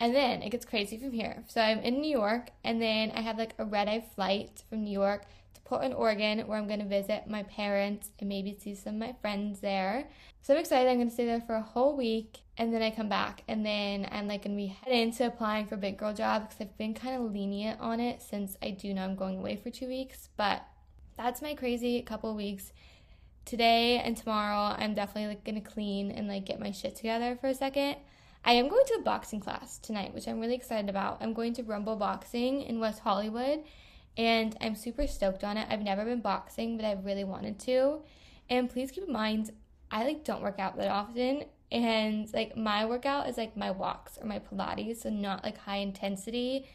And 0.00 0.14
then 0.14 0.42
it 0.42 0.50
gets 0.50 0.64
crazy 0.64 0.98
from 0.98 1.12
here. 1.12 1.44
So 1.46 1.60
I'm 1.60 1.78
in 1.78 2.00
New 2.00 2.10
York, 2.10 2.50
and 2.64 2.82
then 2.82 3.12
I 3.12 3.20
have 3.20 3.38
like 3.38 3.54
a 3.58 3.64
red 3.64 3.88
eye 3.88 4.04
flight 4.14 4.64
from 4.68 4.82
New 4.82 4.90
York 4.90 5.26
to 5.54 5.60
Portland, 5.62 5.94
Oregon, 5.94 6.40
where 6.48 6.58
I'm 6.58 6.66
gonna 6.66 6.84
visit 6.84 7.28
my 7.28 7.44
parents 7.44 8.10
and 8.18 8.28
maybe 8.28 8.56
see 8.58 8.74
some 8.74 8.94
of 8.94 9.00
my 9.00 9.14
friends 9.20 9.60
there. 9.60 10.08
So 10.40 10.54
I'm 10.54 10.60
excited. 10.60 10.90
I'm 10.90 10.98
gonna 10.98 11.10
stay 11.10 11.26
there 11.26 11.40
for 11.40 11.54
a 11.54 11.62
whole 11.62 11.96
week, 11.96 12.38
and 12.58 12.72
then 12.72 12.82
I 12.82 12.90
come 12.90 13.08
back, 13.08 13.42
and 13.48 13.64
then 13.64 14.08
I'm 14.10 14.28
like 14.28 14.44
gonna 14.44 14.56
be 14.56 14.66
heading 14.66 15.02
into 15.02 15.26
applying 15.26 15.66
for 15.66 15.76
a 15.76 15.78
big 15.78 15.98
girl 15.98 16.14
job 16.14 16.48
because 16.48 16.60
I've 16.60 16.78
been 16.78 16.94
kind 16.94 17.16
of 17.16 17.32
lenient 17.32 17.80
on 17.80 18.00
it 18.00 18.22
since 18.22 18.56
I 18.62 18.70
do 18.70 18.92
know 18.92 19.04
I'm 19.04 19.16
going 19.16 19.38
away 19.38 19.56
for 19.56 19.70
two 19.70 19.88
weeks. 19.88 20.28
But 20.36 20.62
that's 21.16 21.42
my 21.42 21.54
crazy 21.54 22.02
couple 22.02 22.34
weeks 22.34 22.72
today 23.44 23.98
and 23.98 24.16
tomorrow 24.16 24.74
i'm 24.78 24.94
definitely 24.94 25.26
like 25.26 25.44
gonna 25.44 25.60
clean 25.60 26.12
and 26.12 26.28
like 26.28 26.46
get 26.46 26.60
my 26.60 26.70
shit 26.70 26.94
together 26.94 27.36
for 27.40 27.48
a 27.48 27.54
second 27.54 27.96
I 28.44 28.54
am 28.54 28.68
going 28.68 28.84
to 28.86 28.94
a 28.94 29.02
boxing 29.02 29.38
class 29.38 29.78
tonight, 29.78 30.12
which 30.12 30.26
I'm 30.26 30.40
really 30.40 30.56
excited 30.56 30.90
about. 30.90 31.18
I'm 31.20 31.32
going 31.32 31.52
to 31.54 31.62
Rumble 31.62 31.94
Boxing 31.94 32.62
in 32.62 32.80
West 32.80 32.98
Hollywood, 32.98 33.60
and 34.16 34.56
I'm 34.60 34.74
super 34.74 35.06
stoked 35.06 35.44
on 35.44 35.56
it. 35.56 35.68
I've 35.70 35.82
never 35.82 36.04
been 36.04 36.20
boxing, 36.20 36.76
but 36.76 36.84
I've 36.84 37.04
really 37.04 37.22
wanted 37.22 37.60
to. 37.60 38.00
And 38.50 38.68
please 38.68 38.90
keep 38.90 39.04
in 39.04 39.12
mind, 39.12 39.52
I 39.92 40.02
like 40.02 40.24
don't 40.24 40.42
work 40.42 40.58
out 40.58 40.76
that 40.76 40.88
often, 40.88 41.44
and 41.72 42.32
like 42.32 42.56
my 42.56 42.84
workout 42.84 43.28
is 43.28 43.38
like 43.38 43.56
my 43.56 43.70
walks 43.70 44.18
or 44.20 44.26
my 44.26 44.38
Pilates, 44.38 45.02
so 45.02 45.10
not 45.10 45.42
like 45.42 45.58
high 45.58 45.78
intensity 45.78 46.68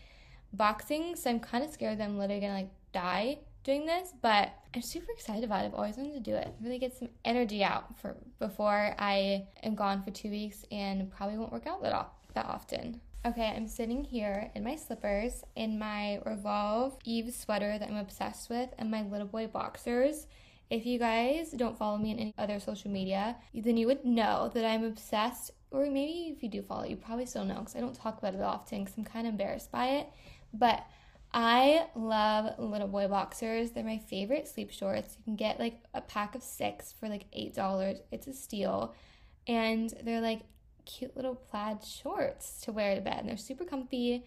boxing. 0.51 1.15
So 1.15 1.29
I'm 1.29 1.39
kind 1.39 1.63
of 1.63 1.71
scared 1.71 1.99
that 1.99 2.03
I'm 2.03 2.17
literally 2.17 2.41
gonna 2.41 2.53
like 2.53 2.71
die 2.91 3.37
doing 3.63 3.85
this, 3.85 4.13
but 4.21 4.49
I'm 4.73 4.81
super 4.81 5.11
excited 5.11 5.43
about 5.43 5.63
it. 5.63 5.67
I've 5.67 5.75
always 5.75 5.97
wanted 5.97 6.13
to 6.13 6.19
do 6.19 6.35
it. 6.35 6.53
Really 6.61 6.79
get 6.79 6.97
some 6.97 7.09
energy 7.23 7.63
out 7.63 7.99
for 7.99 8.15
before 8.39 8.95
I 8.97 9.45
am 9.61 9.75
gone 9.75 10.01
for 10.01 10.09
two 10.09 10.29
weeks 10.29 10.65
and 10.71 11.11
probably 11.11 11.37
won't 11.37 11.51
work 11.51 11.67
out 11.67 11.81
that, 11.83 12.09
that 12.33 12.45
often. 12.47 12.99
Okay, 13.25 13.53
I'm 13.55 13.67
sitting 13.67 14.03
here 14.03 14.51
in 14.55 14.63
my 14.63 14.77
slippers, 14.77 15.43
in 15.55 15.77
my 15.77 16.21
Revolve 16.25 16.97
Eve 17.03 17.33
sweater 17.33 17.77
that 17.77 17.89
I'm 17.89 17.97
obsessed 17.97 18.49
with, 18.49 18.69
and 18.77 18.89
my 18.89 19.01
little 19.01 19.27
boy 19.27 19.47
boxers. 19.47 20.27
If 20.69 20.85
you 20.85 20.99
guys 20.99 21.51
don't 21.51 21.77
follow 21.77 21.97
me 21.97 22.13
on 22.13 22.19
any 22.19 22.33
other 22.37 22.59
social 22.59 22.91
media, 22.91 23.37
then 23.53 23.77
you 23.77 23.87
would 23.87 24.03
know 24.03 24.51
that 24.53 24.65
I'm 24.65 24.83
obsessed, 24.83 25.51
or 25.71 25.85
maybe 25.85 26.33
if 26.35 26.43
you 26.43 26.49
do 26.49 26.61
follow, 26.61 26.83
you 26.83 26.97
probably 26.97 27.25
still 27.25 27.45
know 27.45 27.59
because 27.59 27.75
I 27.75 27.79
don't 27.79 27.95
talk 27.95 28.17
about 28.17 28.35
it 28.35 28.41
often 28.41 28.83
because 28.83 28.97
I'm 28.97 29.05
kind 29.05 29.27
of 29.27 29.31
embarrassed 29.31 29.71
by 29.71 29.87
it. 29.87 30.07
But 30.53 30.85
I 31.33 31.87
love 31.95 32.57
little 32.57 32.87
boy 32.87 33.07
boxers. 33.07 33.71
They're 33.71 33.83
my 33.83 33.97
favorite 33.97 34.47
sleep 34.47 34.71
shorts. 34.71 35.15
You 35.17 35.23
can 35.23 35.35
get 35.35 35.59
like 35.59 35.79
a 35.93 36.01
pack 36.01 36.35
of 36.35 36.43
six 36.43 36.93
for 36.93 37.07
like 37.07 37.29
$8. 37.31 37.99
It's 38.11 38.27
a 38.27 38.33
steal. 38.33 38.95
And 39.45 39.93
they're 40.03 40.21
like 40.21 40.41
cute 40.85 41.15
little 41.15 41.35
plaid 41.35 41.83
shorts 41.83 42.61
to 42.61 42.71
wear 42.71 42.95
to 42.95 43.01
bed. 43.01 43.19
And 43.19 43.29
they're 43.29 43.37
super 43.37 43.65
comfy, 43.65 44.25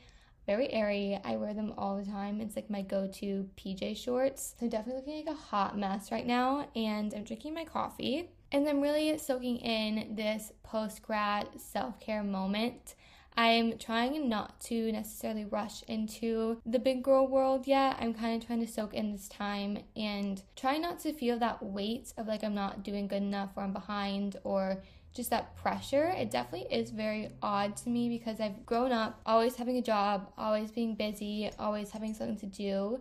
very 0.50 0.73
airy. 0.73 1.17
I 1.25 1.37
wear 1.37 1.55
them 1.55 1.73
all 1.79 1.97
the 1.97 2.05
time. 2.05 2.41
It's 2.41 2.56
like 2.56 2.69
my 2.69 2.82
go 2.82 3.06
to 3.06 3.49
PJ 3.56 3.97
shorts. 3.97 4.56
So 4.58 4.67
I'm 4.67 4.69
definitely 4.69 5.00
looking 5.00 5.25
like 5.25 5.32
a 5.32 5.38
hot 5.38 5.79
mess 5.79 6.11
right 6.11 6.26
now. 6.26 6.67
And 6.75 7.14
I'm 7.14 7.23
drinking 7.23 7.55
my 7.55 7.64
coffee. 7.64 8.31
And 8.50 8.69
I'm 8.69 8.81
really 8.81 9.17
soaking 9.19 9.58
in 9.58 10.17
this 10.17 10.50
post 10.64 11.02
grad 11.02 11.47
self 11.56 12.00
care 12.00 12.25
moment. 12.25 12.97
I'm 13.37 13.79
trying 13.79 14.29
not 14.29 14.61
to 14.62 14.91
necessarily 14.91 15.44
rush 15.44 15.85
into 15.85 16.61
the 16.67 16.81
big 16.81 17.05
girl 17.05 17.29
world 17.29 17.69
yet. 17.69 17.99
I'm 18.00 18.12
kind 18.12 18.43
of 18.43 18.44
trying 18.44 18.67
to 18.67 18.73
soak 18.73 18.93
in 18.93 19.12
this 19.12 19.29
time 19.29 19.79
and 19.94 20.43
try 20.56 20.79
not 20.79 20.99
to 21.00 21.12
feel 21.12 21.38
that 21.38 21.62
weight 21.62 22.12
of 22.19 22.26
like 22.26 22.43
I'm 22.43 22.56
not 22.56 22.82
doing 22.82 23.06
good 23.06 23.23
enough 23.23 23.50
or 23.55 23.62
I'm 23.62 23.73
behind 23.73 24.37
or 24.43 24.82
just 25.15 25.31
that 25.31 25.57
pressure. 25.57 26.12
It 26.17 26.31
definitely 26.31 26.73
is 26.75 26.91
very 26.91 27.31
odd 27.43 27.77
to 27.79 27.89
me 27.89 28.09
because 28.09 28.41
I've 28.41 28.65
grown 28.65 28.93
up 28.93 29.21
always 29.27 29.57
having 29.57 29.77
a 29.77 29.83
job, 29.83 30.31
always 30.39 30.71
being 30.71 30.95
busy, 30.95 31.51
always 31.58 31.91
having 31.91 32.15
something 32.15 32.39
to 32.39 32.46
do. 32.46 33.01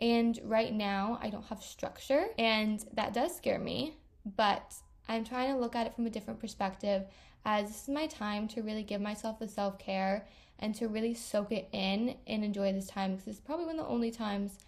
And 0.00 0.38
right 0.44 0.72
now, 0.72 1.18
I 1.20 1.28
don't 1.28 1.44
have 1.44 1.62
structure, 1.62 2.28
and 2.38 2.82
that 2.94 3.12
does 3.12 3.36
scare 3.36 3.58
me. 3.58 3.98
But 4.36 4.74
I'm 5.08 5.24
trying 5.24 5.52
to 5.52 5.60
look 5.60 5.76
at 5.76 5.86
it 5.86 5.94
from 5.94 6.06
a 6.06 6.10
different 6.10 6.40
perspective 6.40 7.04
as 7.44 7.68
this 7.68 7.82
is 7.82 7.88
my 7.88 8.06
time 8.06 8.48
to 8.48 8.62
really 8.62 8.82
give 8.82 9.00
myself 9.00 9.38
the 9.38 9.48
self 9.48 9.78
care 9.78 10.26
and 10.58 10.74
to 10.74 10.88
really 10.88 11.14
soak 11.14 11.52
it 11.52 11.68
in 11.72 12.14
and 12.26 12.44
enjoy 12.44 12.72
this 12.72 12.86
time 12.86 13.12
because 13.12 13.28
it's 13.28 13.40
probably 13.40 13.66
one 13.66 13.78
of 13.78 13.86
the 13.86 13.90
only 13.90 14.10
times 14.10 14.58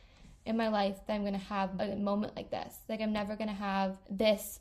in 0.45 0.57
my 0.57 0.69
life 0.69 0.97
that 1.07 1.15
I'm 1.15 1.25
gonna 1.25 1.39
have 1.39 1.79
a 1.81 1.97
moment 1.97 2.35
like 2.35 2.51
this. 2.51 2.75
Like, 2.89 3.01
I'm 3.01 3.13
never 3.13 3.37
gonna 3.37 3.53
have 3.53 3.97
this 4.11 4.61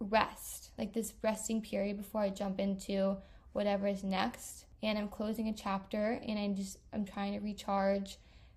rest, 0.00 0.70
like 0.78 0.92
this 0.92 1.12
resting 1.22 1.60
period 1.60 1.96
before 1.96 2.22
I 2.22 2.30
jump 2.30 2.58
into 2.58 3.16
whatever 3.52 3.86
is 3.86 4.02
next. 4.02 4.64
And 4.82 4.98
I'm 4.98 5.08
closing 5.08 5.48
a 5.48 5.52
chapter 5.52 6.20
and 6.26 6.38
I 6.38 6.48
just, 6.48 6.78
I'm 6.92 7.04
trying 7.04 7.34
to 7.34 7.40
recharge, 7.40 8.16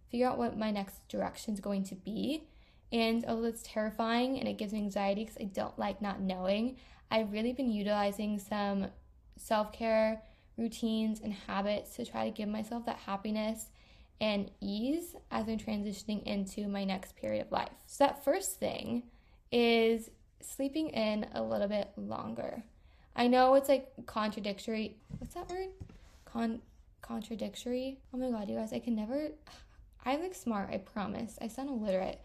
figure 0.09 0.27
out 0.27 0.37
what 0.37 0.57
my 0.57 0.71
next 0.71 1.07
direction 1.09 1.53
is 1.53 1.59
going 1.59 1.83
to 1.85 1.95
be. 1.95 2.47
And 2.91 3.25
although 3.27 3.47
it's 3.47 3.63
terrifying 3.63 4.39
and 4.39 4.47
it 4.47 4.57
gives 4.57 4.71
me 4.71 4.79
anxiety 4.79 5.25
because 5.25 5.37
I 5.39 5.45
don't 5.45 5.77
like 5.77 6.01
not 6.01 6.21
knowing, 6.21 6.77
I've 7.11 7.31
really 7.31 7.51
been 7.51 7.71
utilizing 7.71 8.39
some 8.39 8.87
self 9.37 9.73
care 9.73 10.21
routines 10.57 11.19
and 11.19 11.33
habits 11.33 11.95
to 11.95 12.05
try 12.05 12.25
to 12.25 12.35
give 12.35 12.47
myself 12.47 12.85
that 12.85 12.97
happiness 12.97 13.67
and 14.21 14.51
ease 14.61 15.15
as 15.31 15.47
I'm 15.47 15.57
transitioning 15.57 16.23
into 16.23 16.67
my 16.67 16.83
next 16.83 17.15
period 17.15 17.45
of 17.45 17.51
life. 17.51 17.71
So, 17.87 18.05
that 18.05 18.23
first 18.23 18.59
thing 18.59 19.03
is 19.51 20.09
sleeping 20.45 20.89
in 20.89 21.27
a 21.33 21.41
little 21.41 21.67
bit 21.67 21.91
longer. 21.97 22.63
I 23.15 23.27
know 23.27 23.53
it's 23.55 23.69
like 23.69 23.91
contradictory. 24.05 24.97
What's 25.19 25.35
that 25.35 25.49
word? 25.49 25.69
Con 26.25 26.61
contradictory. 27.01 27.99
Oh 28.13 28.17
my 28.17 28.31
god, 28.31 28.49
you 28.49 28.57
guys, 28.57 28.73
I 28.73 28.79
can 28.79 28.95
never 28.95 29.29
I'm 30.05 30.21
like 30.21 30.35
smart, 30.35 30.69
I 30.71 30.77
promise. 30.77 31.37
I 31.41 31.47
sound 31.47 31.69
illiterate. 31.69 32.19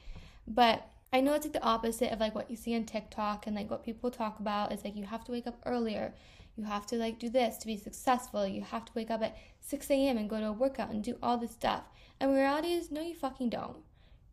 But 0.47 0.89
I 1.13 1.21
know 1.21 1.35
it's 1.35 1.45
like 1.45 1.53
the 1.53 1.63
opposite 1.63 2.13
of 2.13 2.21
like 2.21 2.35
what 2.35 2.51
you 2.51 2.57
see 2.57 2.75
on 2.75 2.85
TikTok 2.85 3.47
and 3.47 3.55
like 3.55 3.71
what 3.71 3.85
people 3.85 4.11
talk 4.11 4.41
about 4.41 4.73
is 4.73 4.85
like 4.85 4.97
you 4.97 5.05
have 5.05 5.25
to 5.25 5.33
wake 5.33 5.47
up 5.47 5.61
earlier. 5.65 6.13
You 6.57 6.65
have 6.65 6.87
to 6.87 6.97
like 6.97 7.19
do 7.19 7.29
this 7.29 7.57
to 7.59 7.67
be 7.67 7.77
successful. 7.77 8.47
You 8.47 8.63
have 8.63 8.85
to 8.87 8.93
wake 8.95 9.11
up 9.11 9.23
at 9.23 9.37
6 9.61 9.91
a.m. 9.91 10.19
and 10.19 10.29
go 10.29 10.41
to 10.41 10.47
a 10.47 10.53
workout 10.53 10.91
and 10.91 11.05
do 11.05 11.17
all 11.23 11.39
this 11.39 11.53
stuff. 11.53 11.85
And 12.19 12.35
reality 12.35 12.73
is 12.73 12.91
no, 12.91 13.01
you 13.01 13.15
fucking 13.15 13.51
don't. 13.51 13.77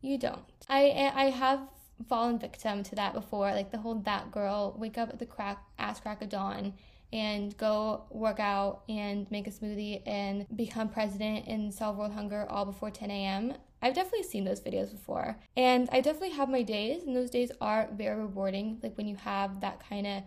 You 0.00 0.18
don't. 0.18 0.42
I 0.68 1.12
I 1.14 1.24
have 1.30 1.60
fallen 2.08 2.38
victim 2.38 2.82
to 2.84 2.94
that 2.94 3.14
before, 3.14 3.52
like 3.52 3.70
the 3.70 3.78
whole 3.78 3.94
that 3.94 4.30
girl 4.30 4.74
wake 4.78 4.98
up 4.98 5.08
at 5.08 5.18
the 5.18 5.26
crack 5.26 5.64
ass 5.78 6.00
crack 6.00 6.22
of 6.22 6.28
dawn 6.28 6.74
and 7.12 7.56
go 7.56 8.04
work 8.10 8.40
out 8.40 8.82
and 8.88 9.30
make 9.30 9.46
a 9.46 9.50
smoothie 9.50 10.02
and 10.06 10.46
become 10.56 10.88
president 10.88 11.46
and 11.46 11.72
solve 11.72 11.96
world 11.96 12.12
hunger 12.12 12.46
all 12.50 12.64
before 12.64 12.90
10 12.90 13.10
a.m. 13.10 13.54
I've 13.80 13.94
definitely 13.94 14.24
seen 14.24 14.44
those 14.44 14.60
videos 14.60 14.90
before. 14.90 15.38
And 15.56 15.88
I 15.92 16.00
definitely 16.00 16.36
have 16.36 16.48
my 16.48 16.62
days, 16.62 17.04
and 17.04 17.14
those 17.14 17.30
days 17.30 17.52
are 17.60 17.88
very 17.92 18.18
rewarding. 18.18 18.80
Like 18.82 18.96
when 18.96 19.06
you 19.06 19.16
have 19.16 19.60
that 19.60 19.86
kind 19.88 20.06
of 20.06 20.22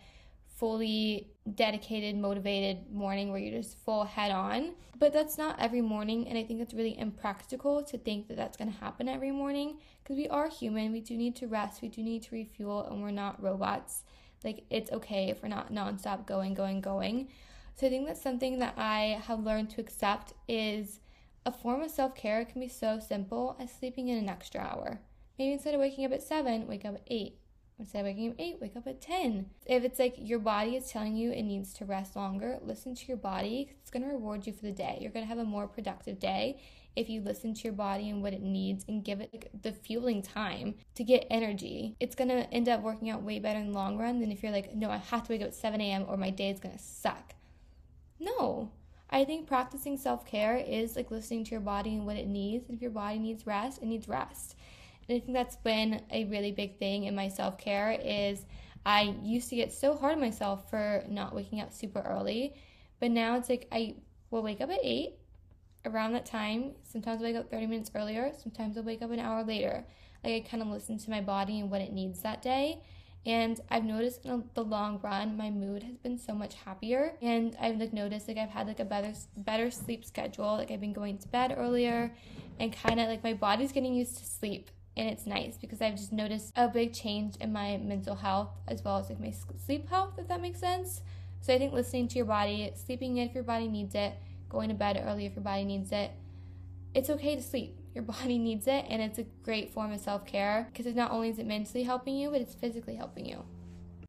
fully 0.59 1.29
dedicated, 1.55 2.17
motivated 2.17 2.91
morning 2.91 3.31
where 3.31 3.39
you're 3.39 3.61
just 3.61 3.77
full 3.79 4.03
head 4.03 4.31
on. 4.31 4.73
But 4.99 5.13
that's 5.13 5.37
not 5.37 5.57
every 5.59 5.79
morning, 5.79 6.27
and 6.27 6.37
I 6.37 6.43
think 6.43 6.59
it's 6.59 6.73
really 6.73 6.97
impractical 6.99 7.81
to 7.83 7.97
think 7.97 8.27
that 8.27 8.35
that's 8.35 8.57
going 8.57 8.71
to 8.71 8.77
happen 8.77 9.07
every 9.07 9.31
morning 9.31 9.77
because 10.03 10.17
we 10.17 10.27
are 10.27 10.49
human. 10.49 10.91
We 10.91 10.99
do 10.99 11.15
need 11.15 11.37
to 11.37 11.47
rest, 11.47 11.81
we 11.81 11.87
do 11.87 12.03
need 12.03 12.23
to 12.23 12.35
refuel, 12.35 12.83
and 12.83 13.01
we're 13.01 13.11
not 13.11 13.41
robots. 13.41 14.03
Like, 14.43 14.65
it's 14.69 14.91
okay 14.91 15.29
if 15.29 15.41
we're 15.41 15.49
not 15.49 15.71
nonstop 15.71 16.25
going, 16.25 16.53
going, 16.53 16.81
going. 16.81 17.29
So 17.75 17.87
I 17.87 17.89
think 17.89 18.07
that's 18.07 18.21
something 18.21 18.59
that 18.59 18.73
I 18.77 19.21
have 19.25 19.39
learned 19.39 19.69
to 19.71 19.81
accept 19.81 20.33
is 20.49 20.99
a 21.45 21.51
form 21.51 21.81
of 21.81 21.91
self 21.91 22.13
care 22.13 22.43
can 22.43 22.59
be 22.59 22.67
so 22.67 22.99
simple 22.99 23.55
as 23.57 23.71
sleeping 23.71 24.09
in 24.09 24.17
an 24.17 24.27
extra 24.27 24.59
hour. 24.59 24.99
Maybe 25.37 25.53
instead 25.53 25.73
of 25.73 25.79
waking 25.79 26.03
up 26.03 26.11
at 26.11 26.21
7, 26.21 26.67
wake 26.67 26.83
up 26.83 26.95
at 26.95 27.03
8 27.07 27.37
Instead 27.79 28.01
of 28.01 28.05
waking 28.07 28.31
up 28.31 28.39
at 28.39 28.45
8, 28.45 28.61
wake 28.61 28.75
up 28.75 28.87
at 28.87 29.01
10. 29.01 29.49
If 29.65 29.85
it's 29.85 29.99
like 29.99 30.15
your 30.17 30.39
body 30.39 30.75
is 30.75 30.91
telling 30.91 31.15
you 31.15 31.31
it 31.31 31.43
needs 31.43 31.73
to 31.75 31.85
rest 31.85 32.15
longer, 32.15 32.59
listen 32.61 32.93
to 32.93 33.05
your 33.07 33.15
body. 33.17 33.71
It's 33.81 33.89
going 33.89 34.03
to 34.03 34.09
reward 34.09 34.45
you 34.45 34.51
for 34.51 34.63
the 34.63 34.73
day. 34.73 34.97
You're 34.99 35.11
going 35.11 35.23
to 35.23 35.29
have 35.29 35.37
a 35.37 35.45
more 35.45 35.65
productive 35.65 36.19
day 36.19 36.59
if 36.97 37.09
you 37.09 37.21
listen 37.21 37.53
to 37.53 37.63
your 37.63 37.73
body 37.73 38.09
and 38.09 38.21
what 38.21 38.33
it 38.33 38.41
needs 38.41 38.83
and 38.89 39.05
give 39.05 39.21
it 39.21 39.29
like, 39.31 39.49
the 39.61 39.71
fueling 39.71 40.21
time 40.21 40.75
to 40.95 41.03
get 41.05 41.25
energy. 41.29 41.95
It's 42.01 42.15
going 42.15 42.27
to 42.27 42.53
end 42.53 42.67
up 42.67 42.81
working 42.81 43.09
out 43.09 43.23
way 43.23 43.39
better 43.39 43.59
in 43.59 43.71
the 43.71 43.77
long 43.77 43.97
run 43.97 44.19
than 44.19 44.31
if 44.31 44.43
you're 44.43 44.51
like, 44.51 44.75
no, 44.75 44.89
I 44.89 44.97
have 44.97 45.23
to 45.27 45.33
wake 45.33 45.41
up 45.41 45.47
at 45.47 45.55
7 45.55 45.79
a.m. 45.79 46.05
or 46.07 46.17
my 46.17 46.31
day 46.31 46.49
is 46.49 46.59
going 46.59 46.77
to 46.77 46.83
suck. 46.83 47.33
No. 48.19 48.71
I 49.09 49.25
think 49.25 49.47
practicing 49.47 49.97
self 49.97 50.25
care 50.25 50.57
is 50.57 50.95
like 50.95 51.09
listening 51.09 51.43
to 51.45 51.51
your 51.51 51.61
body 51.61 51.95
and 51.95 52.05
what 52.05 52.17
it 52.17 52.27
needs. 52.27 52.69
If 52.69 52.81
your 52.81 52.91
body 52.91 53.17
needs 53.17 53.47
rest, 53.47 53.81
it 53.81 53.85
needs 53.85 54.07
rest. 54.07 54.55
And 55.09 55.17
I 55.17 55.25
think 55.25 55.35
that's 55.35 55.55
been 55.55 56.03
a 56.11 56.25
really 56.25 56.51
big 56.51 56.77
thing 56.77 57.05
in 57.05 57.15
my 57.15 57.29
self 57.29 57.57
care 57.57 57.99
is 57.99 58.45
I 58.85 59.15
used 59.23 59.49
to 59.49 59.55
get 59.55 59.73
so 59.73 59.95
hard 59.95 60.13
on 60.13 60.21
myself 60.21 60.69
for 60.69 61.03
not 61.09 61.35
waking 61.35 61.59
up 61.61 61.73
super 61.73 62.01
early, 62.01 62.53
but 62.99 63.09
now 63.09 63.35
it's 63.35 63.49
like 63.49 63.67
I 63.71 63.95
will 64.29 64.43
wake 64.43 64.61
up 64.61 64.69
at 64.69 64.79
eight 64.83 65.15
around 65.83 66.13
that 66.13 66.27
time. 66.27 66.73
Sometimes 66.83 67.21
I 67.21 67.25
wake 67.25 67.35
up 67.35 67.49
30 67.49 67.65
minutes 67.65 67.91
earlier, 67.95 68.31
sometimes 68.41 68.77
I'll 68.77 68.83
wake 68.83 69.01
up 69.01 69.09
an 69.09 69.19
hour 69.19 69.43
later. 69.43 69.83
Like 70.23 70.33
I 70.33 70.47
kind 70.47 70.61
of 70.61 70.69
listen 70.69 70.99
to 70.99 71.09
my 71.09 71.21
body 71.21 71.59
and 71.59 71.71
what 71.71 71.81
it 71.81 71.91
needs 71.91 72.21
that 72.21 72.43
day. 72.43 72.79
And 73.25 73.59
I've 73.69 73.83
noticed 73.83 74.25
in 74.25 74.43
the 74.53 74.63
long 74.63 74.99
run, 75.01 75.35
my 75.35 75.49
mood 75.49 75.83
has 75.83 75.97
been 75.97 76.19
so 76.19 76.33
much 76.33 76.53
happier. 76.53 77.13
And 77.21 77.57
I've 77.59 77.77
like 77.77 77.93
noticed 77.93 78.27
like 78.27 78.37
I've 78.37 78.49
had 78.49 78.67
like 78.67 78.79
a 78.79 78.85
better 78.85 79.13
better 79.37 79.71
sleep 79.71 80.05
schedule. 80.05 80.55
Like 80.55 80.69
I've 80.71 80.79
been 80.79 80.93
going 80.93 81.17
to 81.17 81.27
bed 81.27 81.55
earlier, 81.57 82.13
and 82.59 82.71
kind 82.71 82.99
of 82.99 83.09
like 83.09 83.23
my 83.23 83.33
body's 83.33 83.71
getting 83.71 83.95
used 83.95 84.17
to 84.19 84.25
sleep 84.25 84.69
and 84.99 85.09
it's 85.09 85.25
nice 85.25 85.55
because 85.55 85.81
I've 85.81 85.95
just 85.95 86.11
noticed 86.11 86.51
a 86.57 86.67
big 86.67 86.93
change 86.93 87.37
in 87.37 87.53
my 87.53 87.77
mental 87.77 88.15
health 88.15 88.49
as 88.67 88.83
well 88.83 88.97
as 88.97 89.09
like 89.09 89.19
my 89.19 89.33
sleep 89.65 89.89
health, 89.89 90.15
if 90.17 90.27
that 90.27 90.41
makes 90.41 90.59
sense. 90.59 91.01
So 91.39 91.53
I 91.53 91.57
think 91.57 91.71
listening 91.71 92.09
to 92.09 92.15
your 92.17 92.25
body, 92.25 92.69
sleeping 92.75 93.15
in 93.15 93.29
if 93.29 93.33
your 93.33 93.45
body 93.45 93.69
needs 93.69 93.95
it, 93.95 94.13
going 94.49 94.67
to 94.67 94.75
bed 94.75 95.01
early 95.07 95.25
if 95.25 95.35
your 95.35 95.43
body 95.43 95.63
needs 95.63 95.93
it, 95.93 96.11
it's 96.93 97.09
okay 97.09 97.35
to 97.35 97.41
sleep. 97.41 97.77
Your 97.95 98.03
body 98.03 98.37
needs 98.37 98.67
it, 98.67 98.85
and 98.87 99.01
it's 99.01 99.17
a 99.17 99.25
great 99.43 99.73
form 99.73 99.91
of 99.91 99.99
self 99.99 100.23
care 100.23 100.69
because 100.71 100.93
not 100.93 101.09
only 101.09 101.29
is 101.29 101.39
it 101.39 101.47
mentally 101.47 101.83
helping 101.83 102.15
you, 102.15 102.29
but 102.29 102.39
it's 102.39 102.53
physically 102.53 102.95
helping 102.95 103.25
you. 103.25 103.43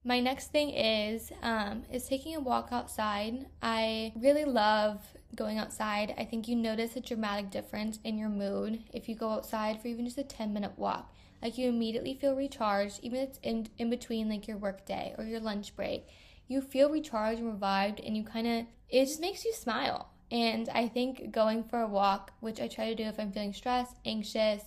My 0.05 0.21
next 0.21 0.53
thing 0.53 0.69
is 0.71 1.33
um, 1.43 1.85
is 1.91 2.07
taking 2.07 2.37
a 2.37 2.41
walk 2.41 2.69
outside. 2.73 3.47
I 3.63 4.13
really 4.17 4.45
love 4.45 5.03
going 5.35 5.59
outside. 5.59 6.15
I 6.19 6.25
think 6.25 6.49
you 6.49 6.57
notice 6.57 6.97
a 6.97 7.01
dramatic 7.01 7.51
difference 7.51 7.99
in 8.05 8.19
your 8.19 8.29
mood 8.29 8.83
if 8.93 9.09
you 9.09 9.15
go 9.15 9.31
outside 9.31 9.81
for 9.81 9.89
even 9.89 10.05
just 10.05 10.19
a 10.19 10.25
10 10.25 10.53
minute 10.53 10.73
walk. 10.77 11.13
Like 11.43 11.57
you 11.57 11.69
immediately 11.69 12.15
feel 12.15 12.37
recharged, 12.37 13.01
even 13.03 13.21
if 13.21 13.29
it's 13.31 13.41
in, 13.43 13.69
in 13.79 13.91
between 13.91 14.29
like 14.29 14.47
your 14.47 14.59
work 14.59 14.85
day 14.85 15.15
or 15.17 15.25
your 15.25 15.41
lunch 15.41 15.75
break. 15.75 16.07
You 16.49 16.61
feel 16.61 16.91
recharged 16.91 17.41
and 17.41 17.49
revived, 17.49 18.01
and 18.01 18.17
you 18.17 18.25
kind 18.25 18.47
of, 18.47 18.67
it 18.89 19.07
just 19.07 19.21
makes 19.21 19.45
you 19.45 19.53
smile. 19.53 20.11
And 20.31 20.69
I 20.69 20.89
think 20.89 21.33
going 21.33 21.65
for 21.65 21.81
a 21.81 21.89
walk, 21.89 22.33
which 22.41 22.61
I 22.61 22.69
try 22.69 22.89
to 22.89 22.95
do 22.95 23.05
if 23.05 23.19
I'm 23.19 23.33
feeling 23.33 23.53
stressed, 23.53 23.97
anxious, 24.05 24.63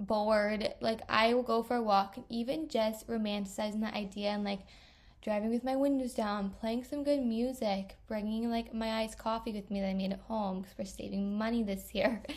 bored, 0.00 0.74
like 0.80 1.00
I 1.08 1.34
will 1.34 1.42
go 1.42 1.62
for 1.62 1.76
a 1.76 1.82
walk 1.82 2.16
and 2.16 2.24
even 2.28 2.68
just 2.68 3.06
romanticizing 3.06 3.80
the 3.80 3.94
idea 3.94 4.30
and 4.30 4.44
like 4.44 4.60
driving 5.22 5.50
with 5.50 5.64
my 5.64 5.76
windows 5.76 6.14
down, 6.14 6.50
playing 6.60 6.84
some 6.84 7.04
good 7.04 7.20
music, 7.20 7.96
bringing 8.06 8.50
like 8.50 8.72
my 8.74 9.02
iced 9.02 9.18
coffee 9.18 9.52
with 9.52 9.70
me 9.70 9.80
that 9.80 9.88
I 9.88 9.94
made 9.94 10.12
at 10.12 10.20
home 10.20 10.62
because 10.62 10.76
we're 10.78 10.84
saving 10.84 11.36
money 11.36 11.62
this 11.62 11.94
year. 11.94 12.22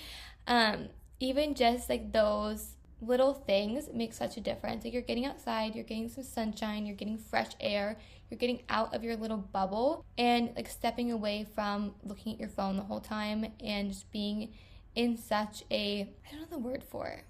Um, 0.46 0.90
even 1.22 1.54
just 1.56 1.90
like 1.90 2.12
those 2.12 2.76
little 3.00 3.34
things 3.34 3.90
make 3.94 4.14
such 4.14 4.36
a 4.36 4.42
difference. 4.42 4.84
Like 4.84 4.92
you're 4.92 5.02
getting 5.02 5.26
outside, 5.26 5.74
you're 5.74 5.86
getting 5.86 6.10
some 6.10 6.26
sunshine, 6.26 6.86
you're 6.86 6.98
getting 6.98 7.18
fresh 7.18 7.52
air, 7.62 7.98
you're 8.30 8.38
getting 8.38 8.64
out 8.68 8.94
of 8.94 9.04
your 9.04 9.16
little 9.16 9.38
bubble 9.38 10.06
and 10.18 10.52
like 10.56 10.68
stepping 10.68 11.12
away 11.12 11.46
from 11.56 11.94
looking 12.04 12.34
at 12.34 12.40
your 12.40 12.50
phone 12.50 12.78
the 12.78 12.84
whole 12.84 13.00
time 13.00 13.46
and 13.64 13.90
just 13.90 14.12
being 14.12 14.54
in 14.96 15.18
such 15.18 15.64
a 15.72 16.10
I 16.28 16.32
don't 16.32 16.42
know 16.42 16.58
the 16.58 16.60
word 16.60 16.84
for 16.84 17.08
it 17.08 17.24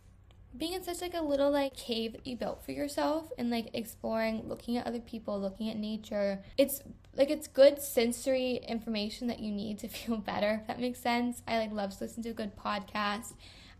being 0.57 0.73
in 0.73 0.83
such 0.83 1.01
like 1.01 1.13
a 1.13 1.21
little 1.21 1.49
like 1.51 1.75
cave 1.75 2.13
that 2.13 2.27
you 2.27 2.35
built 2.35 2.63
for 2.63 2.71
yourself 2.71 3.31
and 3.37 3.49
like 3.49 3.69
exploring 3.73 4.47
looking 4.47 4.77
at 4.77 4.85
other 4.85 4.99
people 4.99 5.39
looking 5.39 5.69
at 5.69 5.77
nature 5.77 6.43
it's 6.57 6.81
like 7.15 7.29
it's 7.29 7.47
good 7.47 7.81
sensory 7.81 8.59
information 8.67 9.27
that 9.27 9.39
you 9.39 9.51
need 9.51 9.79
to 9.79 9.87
feel 9.89 10.17
better 10.17 10.59
if 10.61 10.67
that 10.67 10.79
makes 10.79 10.99
sense. 10.99 11.41
I 11.47 11.57
like 11.57 11.71
love 11.71 11.95
to 11.97 12.03
listen 12.03 12.23
to 12.23 12.29
a 12.29 12.33
good 12.33 12.55
podcast. 12.55 13.33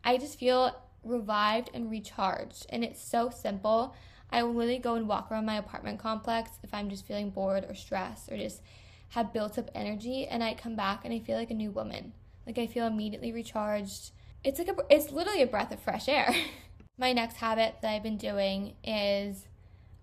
I 0.04 0.18
just 0.18 0.40
feel 0.40 0.76
revived 1.04 1.70
and 1.74 1.90
recharged 1.90 2.66
and 2.70 2.84
it's 2.84 3.02
so 3.02 3.30
simple. 3.30 3.96
I 4.32 4.44
will 4.44 4.54
literally 4.54 4.80
go 4.80 4.96
and 4.96 5.08
walk 5.08 5.32
around 5.32 5.46
my 5.46 5.58
apartment 5.58 6.00
complex 6.00 6.52
if 6.64 6.74
i'm 6.74 6.90
just 6.90 7.06
feeling 7.06 7.30
bored 7.30 7.66
or 7.70 7.76
stressed 7.76 8.32
or 8.32 8.38
just 8.38 8.62
have 9.10 9.34
built 9.34 9.60
up 9.60 9.70
energy 9.76 10.26
and 10.26 10.44
i 10.44 10.56
come 10.56 10.76
back 10.76 11.06
and 11.06 11.14
i 11.14 11.20
feel 11.20 11.38
like 11.38 11.52
a 11.52 11.56
new 11.56 11.72
woman. 11.72 12.14
Like 12.48 12.58
i 12.58 12.68
feel 12.68 12.88
immediately 12.88 13.32
recharged 13.32 14.12
it's 14.44 14.60
like 14.60 14.68
a, 14.68 14.76
it's 14.90 15.12
literally 15.12 15.42
a 15.42 15.48
breath 15.48 15.72
of 15.72 15.80
fresh 15.80 16.08
air. 16.08 16.34
My 16.98 17.14
next 17.14 17.38
habit 17.38 17.76
that 17.82 17.92
I've 17.92 18.04
been 18.04 18.18
doing 18.18 18.74
is 18.84 19.48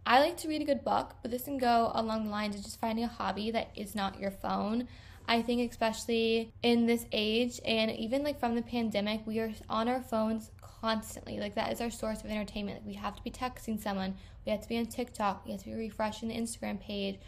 I 0.06 0.20
like 0.20 0.36
to 0.38 0.48
read 0.48 0.62
a 0.62 0.64
good 0.64 0.84
book, 0.84 1.14
but 1.22 1.30
this 1.30 1.44
can 1.44 1.58
go 1.58 1.92
along 1.94 2.24
the 2.24 2.30
lines 2.30 2.56
of 2.56 2.62
just 2.62 2.80
finding 2.80 3.04
a 3.04 3.08
hobby 3.08 3.50
that 3.50 3.70
is 3.76 3.94
not 3.94 4.18
your 4.18 4.30
phone. 4.30 4.88
I 5.28 5.42
think 5.42 5.70
especially 5.70 6.52
in 6.62 6.86
this 6.86 7.06
age 7.12 7.60
and 7.64 7.90
even 7.92 8.24
like 8.24 8.40
from 8.40 8.56
the 8.56 8.62
pandemic, 8.62 9.24
we 9.26 9.38
are 9.38 9.52
on 9.68 9.88
our 9.88 10.02
phones 10.02 10.50
constantly. 10.60 11.38
Like 11.38 11.54
that 11.54 11.72
is 11.72 11.80
our 11.80 11.90
source 11.90 12.24
of 12.24 12.30
entertainment. 12.30 12.78
Like 12.78 12.86
we 12.86 12.94
have 12.94 13.14
to 13.16 13.22
be 13.22 13.30
texting 13.30 13.80
someone, 13.80 14.16
we 14.44 14.50
have 14.50 14.62
to 14.62 14.68
be 14.68 14.78
on 14.78 14.86
TikTok, 14.86 15.44
we 15.44 15.52
have 15.52 15.60
to 15.60 15.66
be 15.66 15.74
refreshing 15.74 16.30
the 16.30 16.34
Instagram 16.34 16.80
page, 16.80 17.20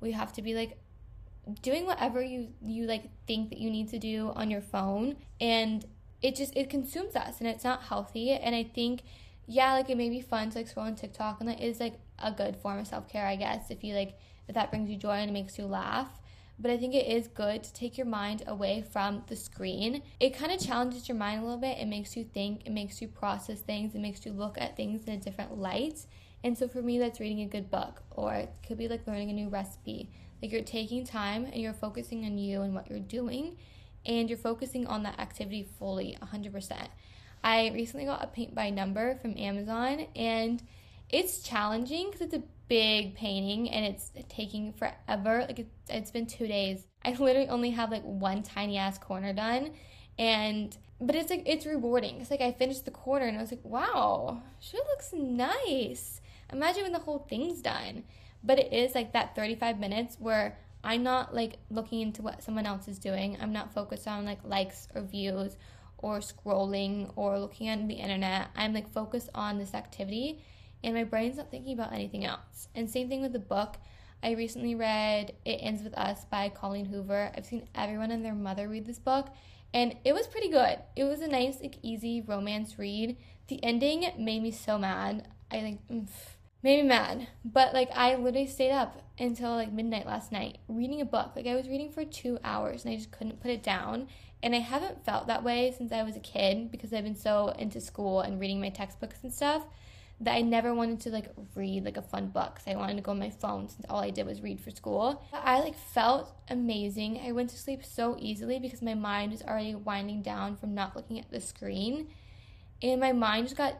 we 0.00 0.12
have 0.12 0.32
to 0.34 0.42
be 0.42 0.54
like 0.54 0.78
doing 1.62 1.84
whatever 1.84 2.22
you 2.22 2.48
you 2.62 2.86
like 2.86 3.10
think 3.26 3.50
that 3.50 3.58
you 3.58 3.70
need 3.70 3.88
to 3.88 3.98
do 3.98 4.32
on 4.36 4.50
your 4.50 4.60
phone 4.60 5.16
and 5.40 5.84
it 6.22 6.36
just 6.36 6.56
it 6.56 6.68
consumes 6.68 7.16
us 7.16 7.40
and 7.40 7.48
it's 7.48 7.64
not 7.64 7.82
healthy 7.84 8.30
and 8.30 8.54
i 8.54 8.62
think 8.62 9.02
yeah 9.46 9.72
like 9.74 9.90
it 9.90 9.96
may 9.96 10.08
be 10.08 10.20
fun 10.20 10.50
to 10.50 10.58
like 10.58 10.68
scroll 10.68 10.86
on 10.86 10.94
tiktok 10.94 11.40
and 11.40 11.48
that 11.48 11.60
is 11.60 11.80
like 11.80 11.94
a 12.18 12.30
good 12.30 12.56
form 12.56 12.78
of 12.78 12.86
self-care 12.86 13.26
i 13.26 13.36
guess 13.36 13.70
if 13.70 13.82
you 13.82 13.94
like 13.94 14.18
if 14.48 14.54
that 14.54 14.70
brings 14.70 14.90
you 14.90 14.96
joy 14.96 15.12
and 15.12 15.30
it 15.30 15.32
makes 15.32 15.58
you 15.58 15.66
laugh 15.66 16.20
but 16.60 16.70
I 16.70 16.76
think 16.76 16.94
it 16.94 17.06
is 17.06 17.26
good 17.26 17.64
to 17.64 17.72
take 17.72 17.96
your 17.96 18.06
mind 18.06 18.42
away 18.46 18.82
from 18.82 19.22
the 19.28 19.36
screen. 19.36 20.02
It 20.20 20.36
kind 20.36 20.52
of 20.52 20.60
challenges 20.60 21.08
your 21.08 21.16
mind 21.16 21.40
a 21.40 21.44
little 21.44 21.58
bit. 21.58 21.78
It 21.78 21.88
makes 21.88 22.16
you 22.16 22.24
think, 22.24 22.66
it 22.66 22.70
makes 22.70 23.00
you 23.00 23.08
process 23.08 23.60
things, 23.60 23.94
it 23.94 24.00
makes 24.00 24.26
you 24.26 24.32
look 24.32 24.58
at 24.58 24.76
things 24.76 25.04
in 25.04 25.14
a 25.14 25.16
different 25.16 25.56
light. 25.56 26.04
And 26.44 26.56
so 26.56 26.68
for 26.68 26.82
me, 26.82 26.98
that's 26.98 27.18
reading 27.18 27.40
a 27.40 27.46
good 27.46 27.70
book, 27.70 28.02
or 28.10 28.34
it 28.34 28.52
could 28.66 28.76
be 28.76 28.88
like 28.88 29.06
learning 29.06 29.30
a 29.30 29.32
new 29.32 29.48
recipe. 29.48 30.10
Like 30.42 30.52
you're 30.52 30.62
taking 30.62 31.04
time 31.04 31.46
and 31.46 31.56
you're 31.56 31.72
focusing 31.72 32.26
on 32.26 32.36
you 32.36 32.60
and 32.60 32.74
what 32.74 32.90
you're 32.90 32.98
doing 32.98 33.56
and 34.06 34.28
you're 34.28 34.38
focusing 34.38 34.86
on 34.86 35.02
that 35.02 35.18
activity 35.18 35.68
fully 35.78 36.16
100%. 36.22 36.88
I 37.42 37.70
recently 37.74 38.06
got 38.06 38.22
a 38.22 38.26
paint 38.26 38.54
by 38.54 38.70
number 38.70 39.16
from 39.16 39.36
Amazon 39.38 40.06
and 40.14 40.62
it's 41.08 41.40
challenging 41.42 42.10
because 42.10 42.20
it's 42.20 42.34
a 42.34 42.42
big 42.68 43.14
painting 43.14 43.70
and 43.70 43.84
it's 43.84 44.12
taking 44.28 44.72
forever. 44.72 45.40
Like 45.40 45.58
it's, 45.58 45.70
it's 45.88 46.10
been 46.10 46.26
two 46.26 46.46
days. 46.46 46.86
I 47.04 47.10
literally 47.10 47.48
only 47.48 47.70
have 47.70 47.90
like 47.90 48.02
one 48.02 48.42
tiny 48.42 48.76
ass 48.76 48.98
corner 48.98 49.32
done 49.32 49.72
and 50.18 50.76
but 51.00 51.14
it's 51.14 51.30
like 51.30 51.44
it's 51.46 51.64
rewarding. 51.64 52.20
It's 52.20 52.30
like 52.30 52.42
I 52.42 52.52
finished 52.52 52.84
the 52.84 52.90
corner 52.90 53.26
and 53.26 53.38
I 53.38 53.40
was 53.40 53.50
like, 53.50 53.64
wow, 53.64 54.42
she 54.58 54.76
looks 54.76 55.14
nice. 55.14 56.20
Imagine 56.52 56.82
when 56.82 56.92
the 56.92 56.98
whole 56.98 57.20
thing's 57.20 57.62
done. 57.62 58.04
But 58.44 58.58
it 58.58 58.72
is 58.72 58.94
like 58.94 59.12
that 59.12 59.34
35 59.34 59.78
minutes 59.78 60.16
where 60.18 60.58
I'm 60.82 61.02
not 61.02 61.34
like 61.34 61.58
looking 61.70 62.00
into 62.00 62.22
what 62.22 62.42
someone 62.42 62.66
else 62.66 62.88
is 62.88 62.98
doing. 62.98 63.36
I'm 63.40 63.52
not 63.52 63.74
focused 63.74 64.08
on 64.08 64.24
like 64.24 64.38
likes 64.44 64.88
or 64.94 65.02
views 65.02 65.56
or 65.98 66.18
scrolling 66.18 67.12
or 67.16 67.38
looking 67.38 67.68
on 67.68 67.88
the 67.88 67.94
internet. 67.94 68.48
I'm 68.56 68.72
like 68.72 68.90
focused 68.92 69.30
on 69.34 69.58
this 69.58 69.74
activity 69.74 70.42
and 70.82 70.94
my 70.94 71.04
brain's 71.04 71.36
not 71.36 71.50
thinking 71.50 71.74
about 71.74 71.92
anything 71.92 72.24
else. 72.24 72.68
And 72.74 72.88
same 72.88 73.08
thing 73.08 73.22
with 73.22 73.32
the 73.32 73.38
book. 73.38 73.76
I 74.22 74.32
recently 74.32 74.74
read 74.74 75.34
It 75.44 75.58
Ends 75.62 75.82
With 75.82 75.96
Us 75.96 76.24
by 76.26 76.50
Colleen 76.50 76.86
Hoover. 76.86 77.32
I've 77.34 77.46
seen 77.46 77.68
everyone 77.74 78.10
and 78.10 78.24
their 78.24 78.34
mother 78.34 78.68
read 78.68 78.84
this 78.84 78.98
book, 78.98 79.28
and 79.72 79.96
it 80.04 80.12
was 80.12 80.26
pretty 80.26 80.50
good. 80.50 80.78
It 80.94 81.04
was 81.04 81.20
a 81.20 81.28
nice, 81.28 81.60
like, 81.60 81.78
easy 81.82 82.20
romance 82.20 82.78
read. 82.78 83.16
The 83.48 83.62
ending 83.64 84.10
made 84.18 84.42
me 84.42 84.50
so 84.50 84.78
mad. 84.78 85.26
I 85.50 85.60
think 85.60 85.80
made 86.62 86.82
me 86.82 86.88
mad. 86.88 87.28
But 87.44 87.74
like 87.74 87.90
I 87.94 88.16
literally 88.16 88.46
stayed 88.46 88.72
up 88.72 89.02
until 89.18 89.50
like 89.50 89.72
midnight 89.72 90.06
last 90.06 90.32
night 90.32 90.58
reading 90.68 91.00
a 91.00 91.04
book. 91.04 91.32
Like 91.36 91.46
I 91.46 91.54
was 91.54 91.68
reading 91.68 91.90
for 91.90 92.04
two 92.04 92.38
hours 92.44 92.84
and 92.84 92.94
I 92.94 92.96
just 92.96 93.10
couldn't 93.10 93.40
put 93.40 93.50
it 93.50 93.62
down. 93.62 94.08
And 94.42 94.54
I 94.54 94.60
haven't 94.60 95.04
felt 95.04 95.26
that 95.26 95.44
way 95.44 95.74
since 95.76 95.92
I 95.92 96.02
was 96.02 96.16
a 96.16 96.20
kid 96.20 96.70
because 96.70 96.92
I've 96.92 97.04
been 97.04 97.14
so 97.14 97.48
into 97.58 97.80
school 97.80 98.20
and 98.20 98.40
reading 98.40 98.60
my 98.60 98.70
textbooks 98.70 99.18
and 99.22 99.32
stuff 99.32 99.66
that 100.22 100.34
I 100.34 100.42
never 100.42 100.74
wanted 100.74 101.00
to 101.00 101.10
like 101.10 101.30
read 101.54 101.84
like 101.84 101.96
a 101.96 102.02
fun 102.02 102.28
book 102.28 102.54
because 102.54 102.68
I 102.68 102.76
wanted 102.76 102.96
to 102.96 103.02
go 103.02 103.10
on 103.10 103.18
my 103.18 103.30
phone 103.30 103.68
since 103.68 103.86
all 103.88 104.00
I 104.00 104.10
did 104.10 104.26
was 104.26 104.42
read 104.42 104.60
for 104.60 104.70
school. 104.70 105.22
But 105.30 105.42
I 105.44 105.60
like 105.60 105.78
felt 105.78 106.34
amazing. 106.48 107.20
I 107.24 107.32
went 107.32 107.50
to 107.50 107.58
sleep 107.58 107.84
so 107.84 108.16
easily 108.18 108.58
because 108.58 108.82
my 108.82 108.94
mind 108.94 109.32
was 109.32 109.42
already 109.42 109.74
winding 109.74 110.22
down 110.22 110.56
from 110.56 110.74
not 110.74 110.94
looking 110.94 111.18
at 111.18 111.30
the 111.30 111.40
screen. 111.40 112.08
And 112.82 113.00
my 113.00 113.12
mind 113.12 113.46
just 113.46 113.56
got 113.56 113.76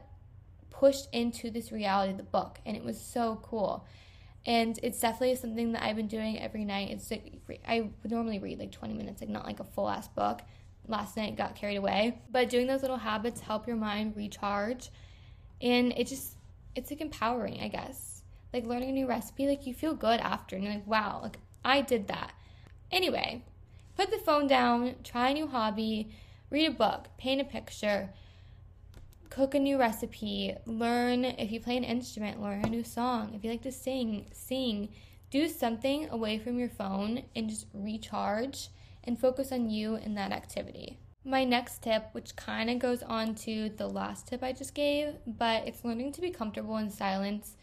pushed 0.71 1.09
into 1.13 1.51
this 1.51 1.73
reality 1.73 2.13
of 2.13 2.17
the 2.17 2.23
book 2.23 2.59
and 2.65 2.77
it 2.77 2.85
was 2.85 3.01
so 3.01 3.41
cool. 3.43 3.87
And 4.47 4.81
it's 4.83 4.99
definitely 5.01 5.37
something 5.37 5.73
that 5.73 5.83
i've 5.83 5.97
been 5.97 6.09
doing 6.09 6.39
every 6.39 6.65
night. 6.65 6.91
It's 6.91 7.11
like 7.11 7.41
i 7.67 7.91
would 8.03 8.11
normally 8.11 8.39
read 8.39 8.59
like 8.59 8.73
20 8.73 8.95
minutes 8.95 9.21
like 9.21 9.31
not 9.31 9.45
like 9.45 9.61
a 9.61 9.65
full 9.65 9.89
ass 9.89 10.09
book. 10.09 10.41
Last 10.89 11.17
night 11.17 11.37
got 11.37 11.55
carried 11.55 11.77
away. 11.77 12.21
But 12.31 12.49
doing 12.49 12.67
those 12.67 12.83
little 12.83 12.97
habits 12.97 13.41
help 13.41 13.67
your 13.67 13.77
mind 13.77 14.17
recharge 14.17 14.91
and 15.61 15.93
it 15.97 16.07
just 16.07 16.37
it's 16.75 16.91
like 16.91 17.01
empowering 17.01 17.61
i 17.61 17.69
guess. 17.69 18.23
Like 18.53 18.67
learning 18.67 18.91
a 18.91 18.93
new 18.93 19.07
recipe 19.07 19.47
like 19.47 19.67
you 19.67 19.75
feel 19.75 19.95
good 19.95 20.21
after 20.21 20.57
and 20.57 20.65
you're 20.65 20.75
like 20.75 20.87
wow 20.87 21.21
like 21.23 21.39
i 21.65 21.81
did 21.81 22.09
that. 22.09 22.33
Anyway 22.91 23.45
put 23.97 24.11
the 24.11 24.19
phone 24.19 24.47
down 24.47 24.95
try 25.05 25.29
a 25.29 25.35
new 25.35 25.47
hobby 25.47 26.11
read 26.49 26.67
a 26.67 26.73
book 26.73 27.09
paint 27.19 27.41
a 27.41 27.45
picture 27.45 28.09
cook 29.31 29.55
a 29.55 29.59
new 29.59 29.79
recipe, 29.79 30.57
learn 30.67 31.25
if 31.25 31.53
you 31.53 31.61
play 31.61 31.77
an 31.77 31.85
instrument, 31.85 32.43
learn 32.43 32.65
a 32.65 32.69
new 32.69 32.83
song. 32.83 33.33
If 33.35 33.45
you 33.45 33.51
like 33.51 33.63
to 33.63 33.73
sing, 33.73 34.27
sing. 34.33 34.91
Do 35.31 35.49
something 35.49 36.09
away 36.11 36.39
from 36.39 36.59
your 36.59 36.69
phone 36.69 37.23
and 37.37 37.49
just 37.49 37.67
recharge 37.73 38.69
and 39.05 39.19
focus 39.19 39.53
on 39.53 39.71
you 39.71 39.95
in 39.95 40.17
that 40.17 40.33
activity. 40.33 40.99
My 41.25 41.45
next 41.45 41.83
tip, 41.83 42.09
which 42.13 42.35
kind 42.35 42.69
of 42.69 42.81
goes 42.81 43.05
on 43.05 43.37
to 43.37 43.69
the 43.69 43.87
last 43.87 44.27
tip 44.27 44.43
I 44.43 44.53
just 44.53 44.75
gave, 44.75 45.15
but 45.27 45.69
it's 45.69 45.85
learning 45.85 46.13
to 46.13 46.21
be 46.21 46.31
comfortable 46.31 46.79
in 46.79 46.91
silence. 46.91 47.55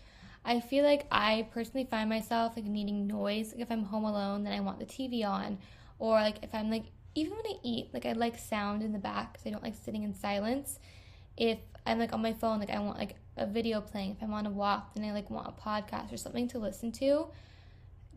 I 0.45 0.61
feel 0.61 0.85
like 0.85 1.07
I 1.11 1.49
personally 1.51 1.87
find 1.91 2.09
myself 2.09 2.55
like 2.55 2.65
needing 2.65 3.05
noise. 3.05 3.51
Like 3.51 3.61
if 3.61 3.71
I'm 3.71 3.83
home 3.83 4.05
alone, 4.05 4.45
then 4.45 4.53
I 4.53 4.61
want 4.61 4.79
the 4.79 4.85
TV 4.85 5.25
on, 5.27 5.57
or 5.99 6.13
like 6.13 6.37
if 6.41 6.55
I'm 6.55 6.71
like 6.71 6.85
even 7.15 7.35
when 7.35 7.47
I 7.47 7.55
eat, 7.63 7.89
like 7.93 8.05
I 8.05 8.13
like 8.13 8.37
sound 8.37 8.83
in 8.83 8.93
the 8.93 8.99
back 8.99 9.33
because 9.33 9.47
I 9.47 9.49
don't 9.49 9.63
like 9.63 9.75
sitting 9.75 10.03
in 10.03 10.13
silence 10.13 10.79
if 11.37 11.59
I'm 11.85 11.99
like 11.99 12.13
on 12.13 12.21
my 12.21 12.33
phone, 12.33 12.59
like 12.59 12.69
I 12.69 12.79
want 12.79 12.97
like 12.97 13.15
a 13.37 13.45
video 13.45 13.79
playing. 13.79 14.11
If 14.11 14.23
I'm 14.23 14.33
on 14.33 14.45
a 14.45 14.49
walk, 14.49 14.93
then 14.95 15.05
I 15.05 15.13
like 15.13 15.29
want 15.29 15.47
a 15.47 15.51
podcast 15.51 16.11
or 16.11 16.17
something 16.17 16.47
to 16.49 16.59
listen 16.59 16.91
to. 16.93 17.27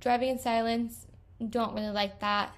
Driving 0.00 0.30
in 0.30 0.38
silence, 0.38 1.06
don't 1.48 1.74
really 1.74 1.90
like 1.90 2.20
that 2.20 2.54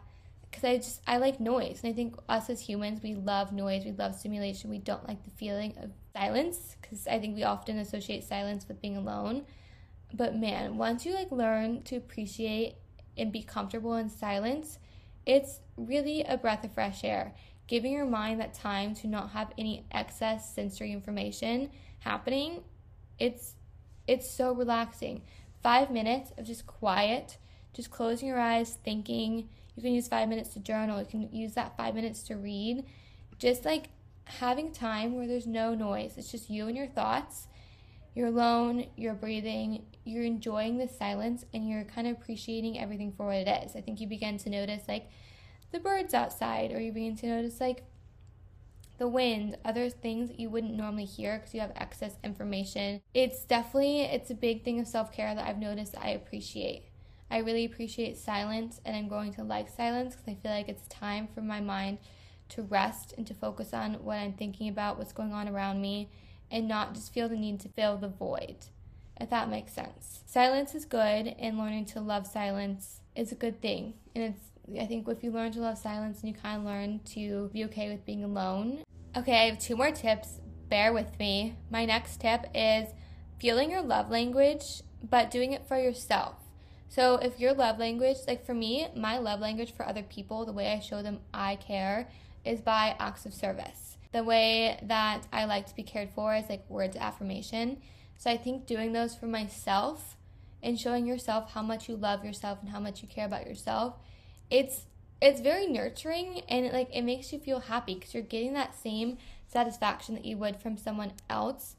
because 0.51 0.65
I 0.65 0.77
just 0.77 1.01
I 1.07 1.17
like 1.17 1.41
noise, 1.41 1.81
and 1.83 1.93
I 1.93 1.97
think 1.97 2.15
us 2.29 2.49
as 2.51 2.61
humans 2.61 3.03
we 3.03 3.15
love 3.15 3.53
noise, 3.53 3.85
we 3.85 3.93
love 3.93 4.15
stimulation. 4.15 4.71
We 4.71 4.79
don't 4.79 5.07
like 5.09 5.25
the 5.25 5.31
feeling 5.31 5.75
of 5.83 5.91
silence 6.15 6.77
because 6.81 7.07
I 7.07 7.19
think 7.19 7.35
we 7.35 7.43
often 7.43 7.79
associate 7.79 8.25
silence 8.25 8.69
with 8.69 8.81
being 8.81 8.97
alone. 8.97 9.45
But 10.15 10.37
man, 10.37 10.77
once 10.77 11.07
you 11.07 11.15
like 11.15 11.33
learn 11.33 11.83
to 11.85 11.97
appreciate 11.97 12.77
and 13.17 13.33
be 13.33 13.43
comfortable 13.43 13.97
in 13.97 14.11
silence, 14.11 14.79
it's 15.25 15.61
really 15.77 16.23
a 16.23 16.37
breath 16.37 16.65
of 16.65 16.73
fresh 16.73 17.03
air 17.03 17.35
giving 17.67 17.93
your 17.93 18.07
mind 18.07 18.41
that 18.41 18.55
time 18.55 18.95
to 18.97 19.07
not 19.07 19.31
have 19.31 19.53
any 19.59 19.87
excess 19.93 20.55
sensory 20.55 20.93
information 20.93 21.71
happening, 22.01 22.63
it's 23.19 23.55
it's 24.07 24.29
so 24.31 24.53
relaxing. 24.53 25.23
5 25.63 25.93
minutes 25.93 26.33
of 26.37 26.45
just 26.45 26.67
quiet, 26.67 27.39
just 27.73 27.91
closing 27.91 28.29
your 28.29 28.41
eyes, 28.41 28.79
thinking. 28.85 29.49
You 29.77 29.83
can 29.83 29.95
use 29.95 30.09
5 30.09 30.29
minutes 30.29 30.51
to 30.51 30.61
journal, 30.61 30.99
you 30.99 31.07
can 31.07 31.33
use 31.33 31.55
that 31.55 31.77
5 31.77 31.95
minutes 31.95 32.23
to 32.25 32.37
read. 32.37 32.85
Just 33.39 33.65
like 33.65 33.91
having 34.25 34.73
time 34.73 35.15
where 35.15 35.27
there's 35.27 35.47
no 35.47 35.75
noise. 35.75 36.15
It's 36.17 36.31
just 36.31 36.51
you 36.51 36.67
and 36.67 36.77
your 36.77 36.87
thoughts. 36.87 37.47
You're 38.15 38.29
alone, 38.29 38.87
you're 38.97 39.15
breathing, 39.15 39.85
you're 40.05 40.25
enjoying 40.25 40.77
the 40.77 40.89
silence 40.89 41.47
and 41.55 41.69
you're 41.69 41.85
kind 41.85 42.07
of 42.07 42.15
appreciating 42.15 42.79
everything 42.79 43.13
for 43.13 43.27
what 43.27 43.37
it 43.37 43.65
is. 43.65 43.75
I 43.75 43.81
think 43.81 44.01
you 44.01 44.07
begin 44.07 44.37
to 44.39 44.51
notice 44.51 44.83
like 44.87 45.09
the 45.73 45.81
birds 45.81 46.15
outside, 46.15 46.73
or 46.73 46.81
you 46.81 46.93
begin 46.93 47.17
to 47.17 47.27
notice 47.27 47.61
like 47.61 47.85
the 48.99 49.09
wind, 49.09 49.57
other 49.65 49.91
things 49.91 50.29
that 50.29 50.39
you 50.39 50.49
wouldn't 50.49 50.75
normally 50.75 51.07
hear 51.07 51.39
because 51.39 51.55
you 51.55 51.61
have 51.61 51.73
excess 51.75 52.17
information. 52.23 53.01
It's 53.15 53.45
definitely 53.45 54.03
it's 54.03 54.31
a 54.31 54.35
big 54.35 54.63
thing 54.63 54.79
of 54.79 54.87
self-care 54.87 55.35
that 55.35 55.47
I've 55.47 55.59
noticed 55.59 55.97
I 56.01 56.11
appreciate. 56.11 56.85
I 57.31 57.39
really 57.39 57.65
appreciate 57.65 58.19
silence 58.19 58.81
and 58.85 58.95
I'm 58.95 59.09
going 59.09 59.33
to 59.35 59.43
like 59.43 59.69
silence 59.71 60.15
because 60.15 60.29
I 60.29 60.41
feel 60.41 60.53
like 60.53 60.69
it's 60.69 60.87
time 60.89 61.27
for 61.35 61.41
my 61.41 61.61
mind 61.61 61.99
to 62.51 62.63
rest 62.63 63.15
and 63.17 63.27
to 63.27 63.35
focus 63.35 63.73
on 63.73 63.95
what 64.05 64.19
I'm 64.19 64.35
thinking 64.35 64.69
about, 64.69 64.99
what's 64.99 65.15
going 65.15 65.33
on 65.33 65.49
around 65.49 65.81
me, 65.81 66.11
and 66.51 66.69
not 66.69 66.95
just 66.95 67.13
feel 67.13 67.29
the 67.29 67.37
need 67.37 67.61
to 67.61 67.71
fill 67.71 67.97
the 67.97 68.09
void. 68.09 68.67
If 69.19 69.31
that 69.31 69.49
makes 69.49 69.73
sense. 69.73 70.21
Silence 70.27 70.75
is 70.75 70.85
good 70.85 71.35
and 71.39 71.59
learning 71.59 71.87
to 71.87 72.01
love 72.01 72.27
silence 72.27 73.01
is 73.17 73.33
a 73.33 73.37
good 73.37 73.63
thing. 73.63 73.95
And 74.15 74.25
it's 74.25 74.52
I 74.79 74.87
think 74.87 75.09
if 75.09 75.23
you 75.23 75.31
learn 75.31 75.53
to 75.53 75.61
love 75.61 75.79
silence 75.79 76.21
and 76.21 76.35
you 76.35 76.41
kind 76.41 76.59
of 76.59 76.65
learn 76.65 77.01
to 77.15 77.51
be 77.53 77.65
okay 77.65 77.91
with 77.91 78.05
being 78.07 78.25
alone. 78.25 78.85
Okay, 79.17 79.43
I 79.43 79.47
have 79.47 79.59
two 79.59 79.77
more 79.77 79.91
tips. 79.91 80.41
Bear 80.69 80.93
with 80.93 81.19
me. 81.19 81.57
My 81.71 81.85
next 81.85 82.21
tip 82.21 82.47
is 82.55 82.89
feeling 83.39 83.71
your 83.71 83.83
love 83.83 84.11
language, 84.11 84.83
but 85.03 85.31
doing 85.31 85.53
it 85.53 85.67
for 85.67 85.77
yourself. 85.79 86.37
So, 86.89 87.17
if 87.17 87.41
your 87.41 87.55
love 87.55 87.79
language, 87.79 88.19
like 88.29 88.45
for 88.45 88.55
me, 88.55 88.89
my 88.95 89.19
love 89.19 89.41
language 89.41 89.73
for 89.75 89.87
other 89.87 90.03
people, 90.03 90.45
the 90.45 90.53
way 90.53 90.73
I 90.73 90.79
show 90.79 91.03
them 91.03 91.21
I 91.33 91.57
care 91.57 92.09
is 92.45 92.61
by 92.61 92.97
acts 92.99 93.27
of 93.27 93.35
service. 93.35 93.97
The 94.13 94.23
way 94.23 94.79
that 94.83 95.27
I 95.33 95.47
like 95.47 95.67
to 95.67 95.75
be 95.75 95.83
cared 95.83 96.11
for 96.11 96.35
is 96.35 96.49
like 96.49 96.69
words 96.69 96.97
of 96.97 97.03
affirmation. 97.03 97.79
So, 98.17 98.31
I 98.31 98.37
think 98.37 98.67
doing 98.67 98.93
those 98.93 99.15
for 99.15 99.27
myself 99.27 100.17
and 100.63 100.79
showing 100.79 101.07
yourself 101.07 101.53
how 101.53 101.63
much 101.63 101.89
you 101.89 101.97
love 101.97 102.25
yourself 102.25 102.59
and 102.61 102.71
how 102.71 102.81
much 102.81 103.03
you 103.03 103.09
care 103.09 103.27
about 103.27 103.47
yourself 103.47 103.95
it's 104.53 104.87
it's 105.23 105.41
very 105.41 105.67
nurturing 105.67 106.43
and 106.49 106.67
it, 106.67 106.73
like 106.73 106.89
it 106.93 107.03
makes 107.03 107.33
you 107.33 107.39
feel 107.39 107.61
happy 107.61 107.95
because 107.95 108.13
you're 108.13 108.23
getting 108.23 108.53
that 108.53 108.75
same 108.75 109.17
satisfaction 109.47 110.15
that 110.15 110.25
you 110.25 110.37
would 110.37 110.61
from 110.61 110.77
someone 110.77 111.13
else 111.31 111.77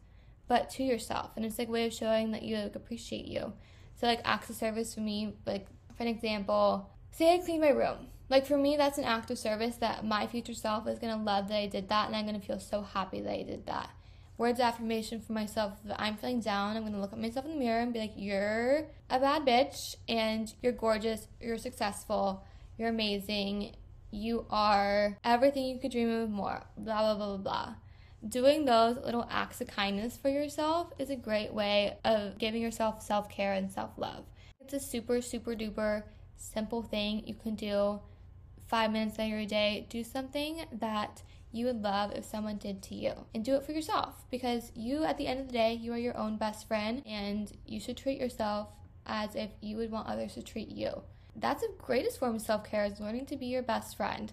but 0.47 0.69
to 0.71 0.83
yourself. 0.83 1.31
And 1.35 1.45
it's 1.45 1.59
like 1.59 1.67
a 1.67 1.71
way 1.71 1.85
of 1.85 1.93
showing 1.93 2.31
that 2.31 2.43
you 2.43 2.57
like 2.57 2.75
appreciate 2.75 3.25
you. 3.25 3.53
So 3.95 4.07
like 4.07 4.21
acts 4.25 4.49
of 4.49 4.55
service 4.55 4.93
for 4.93 5.01
me 5.01 5.35
like 5.45 5.67
for 5.95 6.03
an 6.03 6.09
example 6.09 6.89
say 7.11 7.35
i 7.35 7.37
clean 7.37 7.61
my 7.61 7.69
room. 7.69 8.07
Like 8.27 8.47
for 8.47 8.57
me 8.57 8.75
that's 8.75 8.97
an 8.97 9.03
act 9.03 9.29
of 9.29 9.37
service 9.37 9.75
that 9.77 10.03
my 10.03 10.25
future 10.25 10.55
self 10.55 10.87
is 10.87 10.97
going 10.97 11.15
to 11.15 11.23
love 11.23 11.47
that 11.49 11.57
i 11.57 11.67
did 11.67 11.89
that 11.89 12.07
and 12.07 12.15
i'm 12.15 12.25
going 12.25 12.39
to 12.39 12.45
feel 12.45 12.59
so 12.59 12.81
happy 12.81 13.21
that 13.21 13.31
i 13.31 13.43
did 13.43 13.67
that. 13.67 13.89
Words 14.37 14.59
of 14.59 14.65
affirmation 14.65 15.21
for 15.21 15.33
myself 15.33 15.73
if 15.85 15.95
i'm 15.99 16.17
feeling 16.17 16.39
down 16.39 16.75
i'm 16.75 16.81
going 16.81 16.93
to 16.93 16.99
look 16.99 17.13
at 17.13 17.19
myself 17.19 17.45
in 17.45 17.51
the 17.51 17.57
mirror 17.57 17.81
and 17.81 17.93
be 17.93 17.99
like 17.99 18.13
you're 18.15 18.87
a 19.11 19.19
bad 19.19 19.45
bitch 19.45 19.95
and 20.09 20.53
you're 20.63 20.71
gorgeous 20.71 21.27
you're 21.39 21.57
successful 21.59 22.43
you're 22.77 22.89
amazing. 22.89 23.75
You 24.11 24.45
are 24.49 25.17
everything 25.23 25.65
you 25.65 25.79
could 25.79 25.91
dream 25.91 26.09
of 26.09 26.29
more. 26.29 26.63
Blah, 26.77 27.01
blah, 27.01 27.15
blah, 27.15 27.27
blah, 27.27 27.37
blah. 27.37 27.75
Doing 28.27 28.65
those 28.65 28.97
little 28.97 29.27
acts 29.29 29.59
of 29.59 29.67
kindness 29.67 30.17
for 30.17 30.29
yourself 30.29 30.91
is 30.97 31.09
a 31.09 31.15
great 31.15 31.53
way 31.53 31.97
of 32.05 32.37
giving 32.37 32.61
yourself 32.61 33.01
self 33.01 33.29
care 33.29 33.53
and 33.53 33.71
self 33.71 33.91
love. 33.97 34.25
It's 34.61 34.73
a 34.73 34.79
super, 34.79 35.21
super 35.21 35.55
duper 35.55 36.03
simple 36.37 36.81
thing 36.81 37.23
you 37.25 37.33
can 37.33 37.55
do 37.55 37.99
five 38.67 38.91
minutes 38.91 39.19
out 39.19 39.23
of 39.23 39.29
your 39.29 39.45
day. 39.45 39.87
Do 39.89 40.03
something 40.03 40.65
that 40.71 41.21
you 41.51 41.67
would 41.67 41.81
love 41.81 42.11
if 42.11 42.25
someone 42.25 42.57
did 42.57 42.81
to 42.81 42.95
you 42.95 43.13
and 43.33 43.45
do 43.45 43.55
it 43.55 43.63
for 43.63 43.71
yourself 43.71 44.25
because 44.31 44.71
you 44.75 45.03
at 45.03 45.17
the 45.17 45.27
end 45.27 45.39
of 45.39 45.47
the 45.47 45.53
day 45.53 45.73
you 45.73 45.93
are 45.93 45.97
your 45.97 46.17
own 46.17 46.35
best 46.35 46.67
friend 46.67 47.03
and 47.05 47.51
you 47.65 47.79
should 47.79 47.95
treat 47.95 48.19
yourself 48.19 48.69
as 49.05 49.35
if 49.35 49.51
you 49.61 49.77
would 49.77 49.91
want 49.91 50.07
others 50.07 50.33
to 50.33 50.41
treat 50.41 50.69
you 50.69 51.03
that's 51.35 51.61
the 51.61 51.73
greatest 51.77 52.19
form 52.19 52.35
of 52.35 52.41
self 52.41 52.63
care 52.63 52.85
is 52.85 52.99
learning 52.99 53.25
to 53.27 53.37
be 53.37 53.47
your 53.47 53.63
best 53.63 53.97
friend. 53.97 54.31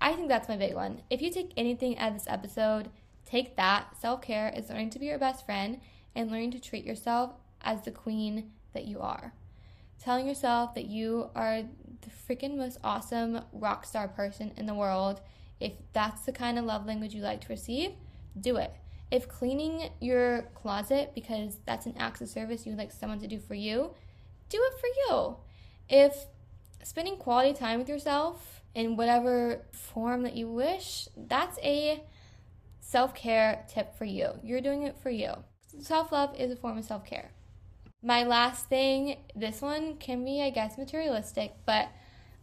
I 0.00 0.12
think 0.14 0.28
that's 0.28 0.48
my 0.48 0.56
big 0.56 0.74
one. 0.74 1.02
If 1.10 1.20
you 1.20 1.30
take 1.30 1.52
anything 1.56 1.98
out 1.98 2.12
of 2.12 2.14
this 2.14 2.28
episode, 2.28 2.90
take 3.24 3.56
that. 3.56 3.96
Self 3.98 4.22
care 4.22 4.52
is 4.56 4.68
learning 4.68 4.90
to 4.90 4.98
be 4.98 5.06
your 5.06 5.18
best 5.18 5.44
friend 5.44 5.80
and 6.14 6.30
learning 6.30 6.52
to 6.52 6.60
treat 6.60 6.84
yourself 6.84 7.32
as 7.60 7.82
the 7.82 7.90
queen 7.90 8.50
that 8.72 8.86
you 8.86 9.00
are. 9.00 9.32
Telling 10.00 10.26
yourself 10.26 10.74
that 10.74 10.86
you 10.86 11.30
are 11.34 11.62
the 11.62 12.10
freaking 12.10 12.56
most 12.56 12.78
awesome 12.84 13.40
rock 13.52 13.84
star 13.84 14.08
person 14.08 14.52
in 14.56 14.66
the 14.66 14.74
world. 14.74 15.20
If 15.60 15.72
that's 15.92 16.22
the 16.22 16.32
kind 16.32 16.58
of 16.58 16.64
love 16.64 16.86
language 16.86 17.14
you 17.14 17.22
like 17.22 17.40
to 17.42 17.48
receive, 17.48 17.92
do 18.40 18.56
it. 18.56 18.72
If 19.10 19.28
cleaning 19.28 19.90
your 20.00 20.42
closet 20.54 21.12
because 21.14 21.56
that's 21.66 21.86
an 21.86 21.94
act 21.98 22.20
of 22.20 22.28
service 22.28 22.64
you 22.64 22.72
would 22.72 22.78
like 22.78 22.92
someone 22.92 23.20
to 23.20 23.26
do 23.26 23.38
for 23.38 23.54
you, 23.54 23.94
do 24.48 24.58
it 24.62 24.80
for 24.80 24.86
you. 24.86 25.36
If 25.88 26.26
spending 26.82 27.16
quality 27.16 27.52
time 27.52 27.78
with 27.78 27.88
yourself 27.88 28.62
in 28.74 28.96
whatever 28.96 29.66
form 29.72 30.22
that 30.22 30.34
you 30.36 30.48
wish, 30.50 31.08
that's 31.16 31.58
a 31.62 32.02
self 32.80 33.14
care 33.14 33.64
tip 33.68 33.96
for 33.96 34.04
you. 34.04 34.30
You're 34.42 34.60
doing 34.60 34.82
it 34.84 34.96
for 35.02 35.10
you. 35.10 35.32
Self 35.80 36.12
love 36.12 36.34
is 36.38 36.50
a 36.50 36.56
form 36.56 36.78
of 36.78 36.84
self 36.84 37.04
care. 37.04 37.30
My 38.02 38.22
last 38.24 38.68
thing, 38.68 39.16
this 39.34 39.60
one 39.60 39.96
can 39.96 40.24
be, 40.24 40.40
I 40.40 40.50
guess, 40.50 40.78
materialistic, 40.78 41.54
but 41.66 41.88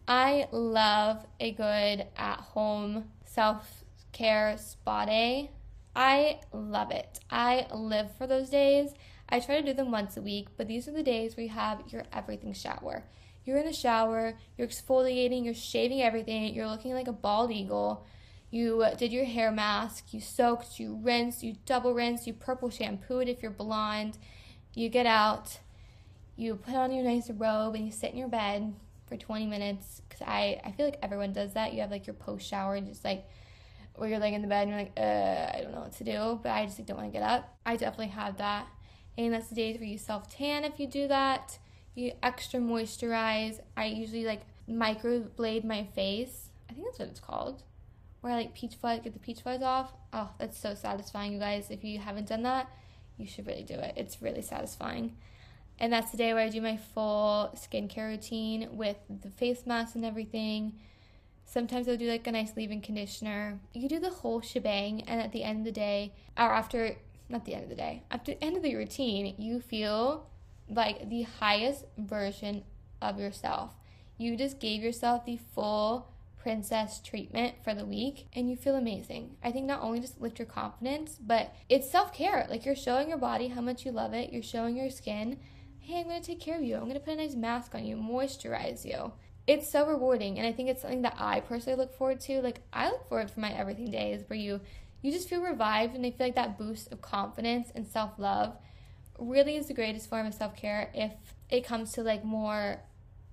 I 0.07 0.47
love 0.51 1.25
a 1.39 1.51
good 1.51 2.07
at 2.17 2.39
home 2.39 3.05
self 3.25 3.83
care 4.11 4.57
spa 4.57 5.05
day. 5.05 5.51
I 5.95 6.41
love 6.51 6.91
it. 6.91 7.19
I 7.29 7.67
live 7.73 8.15
for 8.17 8.27
those 8.27 8.49
days. 8.49 8.91
I 9.29 9.39
try 9.39 9.59
to 9.59 9.65
do 9.65 9.73
them 9.73 9.91
once 9.91 10.17
a 10.17 10.21
week, 10.21 10.49
but 10.57 10.67
these 10.67 10.87
are 10.87 10.91
the 10.91 11.01
days 11.01 11.35
where 11.35 11.45
you 11.45 11.51
have 11.51 11.81
your 11.87 12.03
everything 12.13 12.53
shower. 12.53 13.03
You're 13.45 13.57
in 13.57 13.65
the 13.65 13.73
shower, 13.73 14.37
you're 14.57 14.67
exfoliating, 14.67 15.45
you're 15.45 15.53
shaving 15.53 16.01
everything, 16.01 16.53
you're 16.53 16.67
looking 16.67 16.93
like 16.93 17.07
a 17.07 17.13
bald 17.13 17.51
eagle. 17.51 18.05
You 18.49 18.85
did 18.97 19.11
your 19.11 19.25
hair 19.25 19.51
mask, 19.51 20.13
you 20.13 20.21
soaked, 20.21 20.79
you 20.79 20.99
rinsed, 21.01 21.43
you 21.43 21.55
double 21.65 21.93
rinsed, 21.93 22.25
you 22.25 22.33
purple 22.33 22.69
shampooed 22.69 23.27
if 23.27 23.41
you're 23.41 23.51
blonde. 23.51 24.17
You 24.73 24.89
get 24.89 25.05
out, 25.05 25.59
you 26.35 26.55
put 26.55 26.75
on 26.75 26.91
your 26.91 27.03
nice 27.03 27.29
robe, 27.29 27.75
and 27.75 27.85
you 27.85 27.91
sit 27.91 28.11
in 28.11 28.17
your 28.17 28.27
bed 28.27 28.73
for 29.07 29.17
20 29.17 29.45
minutes. 29.45 30.01
Because 30.07 30.25
I, 30.25 30.59
I 30.63 30.71
feel 30.71 30.85
like 30.85 30.99
everyone 31.03 31.33
does 31.33 31.53
that. 31.53 31.73
You 31.73 31.81
have 31.81 31.91
like 31.91 32.07
your 32.07 32.13
post 32.13 32.47
shower 32.47 32.79
just 32.81 33.03
like, 33.03 33.25
where 33.97 34.09
you're 34.09 34.19
laying 34.19 34.33
in 34.33 34.41
the 34.41 34.47
bed 34.47 34.67
and 34.67 34.71
you're 34.71 34.79
like, 34.79 34.93
uh, 34.97 35.57
I 35.57 35.61
don't 35.61 35.73
know 35.73 35.81
what 35.81 35.93
to 35.93 36.03
do, 36.03 36.39
but 36.43 36.49
I 36.49 36.65
just 36.65 36.77
like, 36.79 36.87
don't 36.87 36.97
want 36.97 37.11
to 37.11 37.17
get 37.17 37.27
up. 37.27 37.57
I 37.65 37.75
definitely 37.75 38.07
have 38.07 38.37
that. 38.37 38.67
And 39.17 39.33
that's 39.33 39.47
the 39.47 39.55
days 39.55 39.77
where 39.79 39.87
you 39.87 39.97
self 39.97 40.29
tan 40.29 40.63
if 40.63 40.79
you 40.79 40.87
do 40.87 41.07
that. 41.07 41.59
Extra 42.21 42.59
moisturize. 42.59 43.59
I 43.77 43.85
usually 43.85 44.25
like 44.25 44.41
microblade 44.69 45.63
my 45.63 45.85
face. 45.95 46.49
I 46.69 46.73
think 46.73 46.87
that's 46.87 46.99
what 46.99 47.09
it's 47.09 47.19
called. 47.19 47.63
Where 48.21 48.33
I 48.33 48.37
like 48.37 48.55
peach 48.55 48.75
fuzz, 48.75 49.01
get 49.01 49.13
the 49.13 49.19
peach 49.19 49.41
fuzz 49.41 49.61
off. 49.61 49.93
Oh, 50.11 50.31
that's 50.39 50.57
so 50.57 50.73
satisfying, 50.73 51.33
you 51.33 51.39
guys. 51.39 51.69
If 51.69 51.83
you 51.83 51.99
haven't 51.99 52.27
done 52.27 52.43
that, 52.43 52.69
you 53.17 53.27
should 53.27 53.47
really 53.47 53.63
do 53.63 53.75
it. 53.75 53.93
It's 53.95 54.21
really 54.21 54.41
satisfying. 54.41 55.15
And 55.77 55.91
that's 55.91 56.11
the 56.11 56.17
day 56.17 56.33
where 56.33 56.43
I 56.43 56.49
do 56.49 56.61
my 56.61 56.77
full 56.77 57.53
skincare 57.55 58.07
routine 58.09 58.69
with 58.77 58.97
the 59.21 59.29
face 59.29 59.65
mask 59.65 59.95
and 59.95 60.05
everything. 60.05 60.73
Sometimes 61.45 61.87
I'll 61.87 61.97
do 61.97 62.09
like 62.09 62.25
a 62.25 62.31
nice 62.31 62.55
leave-in 62.55 62.81
conditioner. 62.81 63.59
You 63.73 63.87
do 63.87 63.99
the 63.99 64.09
whole 64.09 64.41
shebang, 64.41 65.01
and 65.01 65.21
at 65.21 65.31
the 65.31 65.43
end 65.43 65.59
of 65.59 65.65
the 65.65 65.71
day, 65.71 66.13
or 66.37 66.51
after 66.51 66.95
not 67.29 67.45
the 67.45 67.53
end 67.53 67.63
of 67.63 67.69
the 67.69 67.75
day, 67.75 68.03
after 68.09 68.33
the 68.33 68.43
end 68.43 68.57
of 68.57 68.63
the 68.63 68.75
routine, 68.75 69.35
you 69.37 69.59
feel 69.59 70.27
like 70.69 71.09
the 71.09 71.23
highest 71.23 71.85
version 71.97 72.63
of 73.01 73.19
yourself. 73.19 73.75
You 74.17 74.35
just 74.35 74.59
gave 74.59 74.81
yourself 74.81 75.25
the 75.25 75.37
full 75.53 76.11
princess 76.37 77.01
treatment 77.01 77.55
for 77.63 77.73
the 77.73 77.85
week 77.85 78.27
and 78.33 78.49
you 78.49 78.55
feel 78.55 78.75
amazing. 78.75 79.35
I 79.43 79.51
think 79.51 79.65
not 79.65 79.81
only 79.81 79.99
just 79.99 80.21
lift 80.21 80.37
your 80.37 80.45
confidence, 80.45 81.17
but 81.19 81.53
it's 81.69 81.91
self 81.91 82.13
care. 82.13 82.45
Like 82.49 82.65
you're 82.65 82.75
showing 82.75 83.09
your 83.09 83.17
body 83.17 83.47
how 83.47 83.61
much 83.61 83.85
you 83.85 83.91
love 83.91 84.13
it, 84.13 84.31
you're 84.31 84.43
showing 84.43 84.77
your 84.77 84.89
skin, 84.89 85.39
hey, 85.79 86.01
I'm 86.01 86.07
gonna 86.07 86.21
take 86.21 86.39
care 86.39 86.57
of 86.57 86.63
you, 86.63 86.75
I'm 86.75 86.87
gonna 86.87 86.99
put 86.99 87.13
a 87.13 87.17
nice 87.17 87.35
mask 87.35 87.73
on 87.75 87.85
you, 87.85 87.95
moisturize 87.95 88.85
you. 88.85 89.11
It's 89.47 89.71
so 89.71 89.85
rewarding, 89.85 90.39
and 90.39 90.47
I 90.47 90.51
think 90.51 90.69
it's 90.69 90.81
something 90.81 91.03
that 91.03 91.17
I 91.19 91.39
personally 91.39 91.77
look 91.77 91.95
forward 91.95 92.19
to. 92.21 92.41
Like, 92.41 92.61
I 92.73 92.89
look 92.89 93.07
forward 93.07 93.29
for 93.29 93.39
my 93.39 93.51
everything 93.51 93.91
days 93.91 94.23
where 94.27 94.39
you 94.39 94.61
you 95.01 95.11
just 95.11 95.29
feel 95.29 95.41
revived 95.41 95.95
and 95.95 96.03
I 96.03 96.09
feel 96.09 96.27
like 96.27 96.35
that 96.35 96.57
boost 96.57 96.91
of 96.91 97.01
confidence 97.01 97.71
and 97.75 97.85
self 97.85 98.17
love 98.17 98.57
really 99.19 99.55
is 99.55 99.67
the 99.67 99.73
greatest 99.73 100.09
form 100.09 100.25
of 100.25 100.33
self 100.33 100.55
care 100.55 100.89
if 100.93 101.11
it 101.49 101.65
comes 101.65 101.93
to 101.93 102.03
like 102.03 102.23
more 102.23 102.81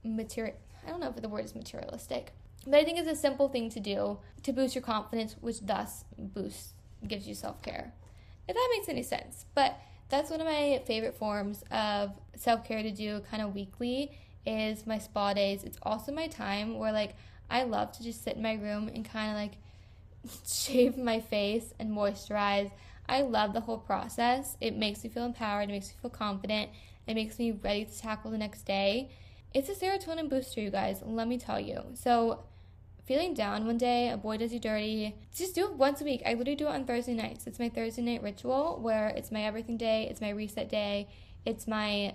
material. 0.05 0.55
I 0.87 0.91
don't 0.91 1.01
know 1.01 1.09
if 1.09 1.17
the 1.17 1.29
word 1.29 1.45
is 1.45 1.55
materialistic, 1.55 2.33
but 2.67 2.75
I 2.75 2.85
think 2.85 2.99
it's 2.99 3.09
a 3.09 3.17
simple 3.17 3.49
thing 3.49 3.71
to 3.71 3.81
do 3.81 4.19
to 4.43 4.53
boost 4.53 4.75
your 4.75 4.83
confidence, 4.83 5.37
which 5.41 5.61
thus 5.61 6.05
boosts 6.19 6.75
gives 7.07 7.27
you 7.27 7.35
self 7.35 7.63
care. 7.63 7.93
If 8.49 8.55
that 8.55 8.69
makes 8.77 8.89
any 8.89 9.03
sense, 9.03 9.47
but 9.55 9.79
that's 10.09 10.31
one 10.31 10.41
of 10.41 10.47
my 10.47 10.83
favorite 10.85 11.15
forms 11.15 11.65
of 11.71 12.19
self 12.37 12.65
care 12.65 12.83
to 12.83 12.91
do 12.91 13.23
kind 13.31 13.43
of 13.43 13.55
weekly 13.55 14.13
is 14.45 14.87
my 14.87 14.99
spa 14.99 15.33
days. 15.33 15.65
It's 15.65 15.79
also 15.83 16.13
my 16.13 16.27
time 16.27 16.79
where 16.79 16.93
like 16.93 17.15
I 17.49 17.65
love 17.65 17.93
to 17.93 18.03
just 18.03 18.25
sit 18.25 18.37
in 18.37 18.43
my 18.43 18.55
room 18.55 18.91
and 18.93 19.05
kind 19.05 19.31
of 19.31 19.37
like 19.37 19.53
shave 20.47 20.97
my 20.97 21.21
face 21.21 21.73
and 21.79 21.91
moisturize. 21.91 22.71
I 23.13 23.21
love 23.21 23.53
the 23.53 23.61
whole 23.61 23.77
process. 23.77 24.57
It 24.59 24.75
makes 24.75 25.05
me 25.05 25.11
feel 25.11 25.27
empowered, 25.27 25.69
it 25.69 25.73
makes 25.73 25.89
me 25.89 25.97
feel 26.01 26.11
confident, 26.11 26.71
it 27.07 27.13
makes 27.15 27.39
me 27.39 27.51
ready 27.51 27.85
to 27.85 27.99
tackle 27.99 28.31
the 28.31 28.39
next 28.39 28.63
day. 28.63 29.11
It's 29.53 29.69
a 29.69 29.75
serotonin 29.75 30.31
booster, 30.31 30.63
you 30.63 30.71
guys, 30.71 31.03
let 31.05 31.29
me 31.29 31.37
tell 31.37 31.61
you. 31.61 31.83
So, 31.93 32.45
feeling 33.05 33.35
down 33.35 33.67
one 33.67 33.77
day, 33.77 34.09
a 34.09 34.17
boy 34.17 34.39
does 34.39 34.55
you 34.55 34.59
dirty, 34.59 35.15
just 35.35 35.55
do 35.55 35.67
it 35.67 35.75
once 35.75 36.01
a 36.01 36.05
week. 36.05 36.23
I 36.25 36.33
literally 36.33 36.57
do 36.57 36.69
it 36.69 36.71
on 36.71 36.87
Thursday 36.87 37.13
nights. 37.13 37.47
It's 37.47 37.59
my 37.59 37.69
Thursday 37.69 38.01
night 38.01 38.23
ritual 38.23 38.79
where 38.81 39.09
it's 39.09 39.31
my 39.31 39.43
everything 39.43 39.77
day, 39.77 40.07
it's 40.09 40.23
my 40.23 40.31
reset 40.31 40.71
day, 40.71 41.11
it's 41.45 41.67
my 41.67 42.15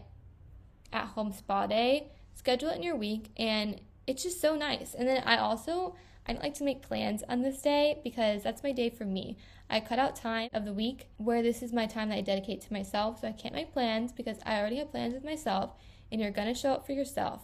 at 0.91 1.05
home 1.09 1.31
spa 1.31 1.67
day. 1.67 2.07
Schedule 2.33 2.69
it 2.69 2.77
in 2.77 2.83
your 2.83 2.95
week, 2.95 3.29
and 3.37 3.79
it's 4.07 4.23
just 4.23 4.41
so 4.41 4.55
nice. 4.55 4.95
And 4.95 5.07
then 5.07 5.21
I 5.27 5.37
also 5.37 5.95
I 6.27 6.33
don't 6.33 6.43
like 6.43 6.55
to 6.55 6.65
make 6.65 6.81
plans 6.81 7.23
on 7.29 7.41
this 7.41 7.61
day 7.61 7.99
because 8.03 8.43
that's 8.43 8.63
my 8.63 8.73
day 8.73 8.89
for 8.89 9.05
me. 9.05 9.37
I 9.69 9.79
cut 9.79 9.97
out 9.97 10.15
time 10.15 10.49
of 10.53 10.65
the 10.65 10.73
week 10.73 11.07
where 11.17 11.41
this 11.41 11.63
is 11.63 11.71
my 11.71 11.85
time 11.85 12.09
that 12.09 12.17
I 12.17 12.21
dedicate 12.21 12.61
to 12.61 12.73
myself, 12.73 13.21
so 13.21 13.29
I 13.29 13.31
can't 13.31 13.55
make 13.55 13.71
plans 13.71 14.11
because 14.11 14.37
I 14.45 14.59
already 14.59 14.77
have 14.77 14.91
plans 14.91 15.13
with 15.13 15.23
myself, 15.23 15.71
and 16.11 16.19
you're 16.19 16.31
gonna 16.31 16.53
show 16.53 16.73
up 16.73 16.85
for 16.85 16.91
yourself. 16.91 17.41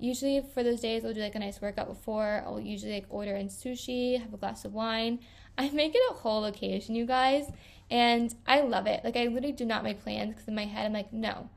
Usually 0.00 0.40
for 0.40 0.64
those 0.64 0.80
days, 0.80 1.04
I'll 1.04 1.14
do 1.14 1.20
like 1.20 1.36
a 1.36 1.40
nice 1.40 1.60
workout 1.60 1.88
before. 1.88 2.42
I'll 2.44 2.60
usually 2.60 2.94
like 2.94 3.06
order 3.08 3.36
in 3.36 3.48
sushi, 3.48 4.20
have 4.20 4.34
a 4.34 4.36
glass 4.36 4.64
of 4.64 4.74
wine. 4.74 5.20
I 5.58 5.70
make 5.70 5.94
it 5.94 6.02
a 6.10 6.14
whole 6.14 6.44
occasion, 6.44 6.96
you 6.96 7.06
guys, 7.06 7.50
and 7.90 8.34
I 8.46 8.60
love 8.60 8.86
it. 8.86 9.04
Like 9.04 9.16
I 9.16 9.26
literally 9.26 9.52
do 9.52 9.64
not 9.64 9.84
make 9.84 10.02
plans 10.02 10.30
because 10.30 10.48
in 10.48 10.54
my 10.56 10.66
head 10.66 10.86
I'm 10.86 10.92
like, 10.92 11.12
no, 11.12 11.50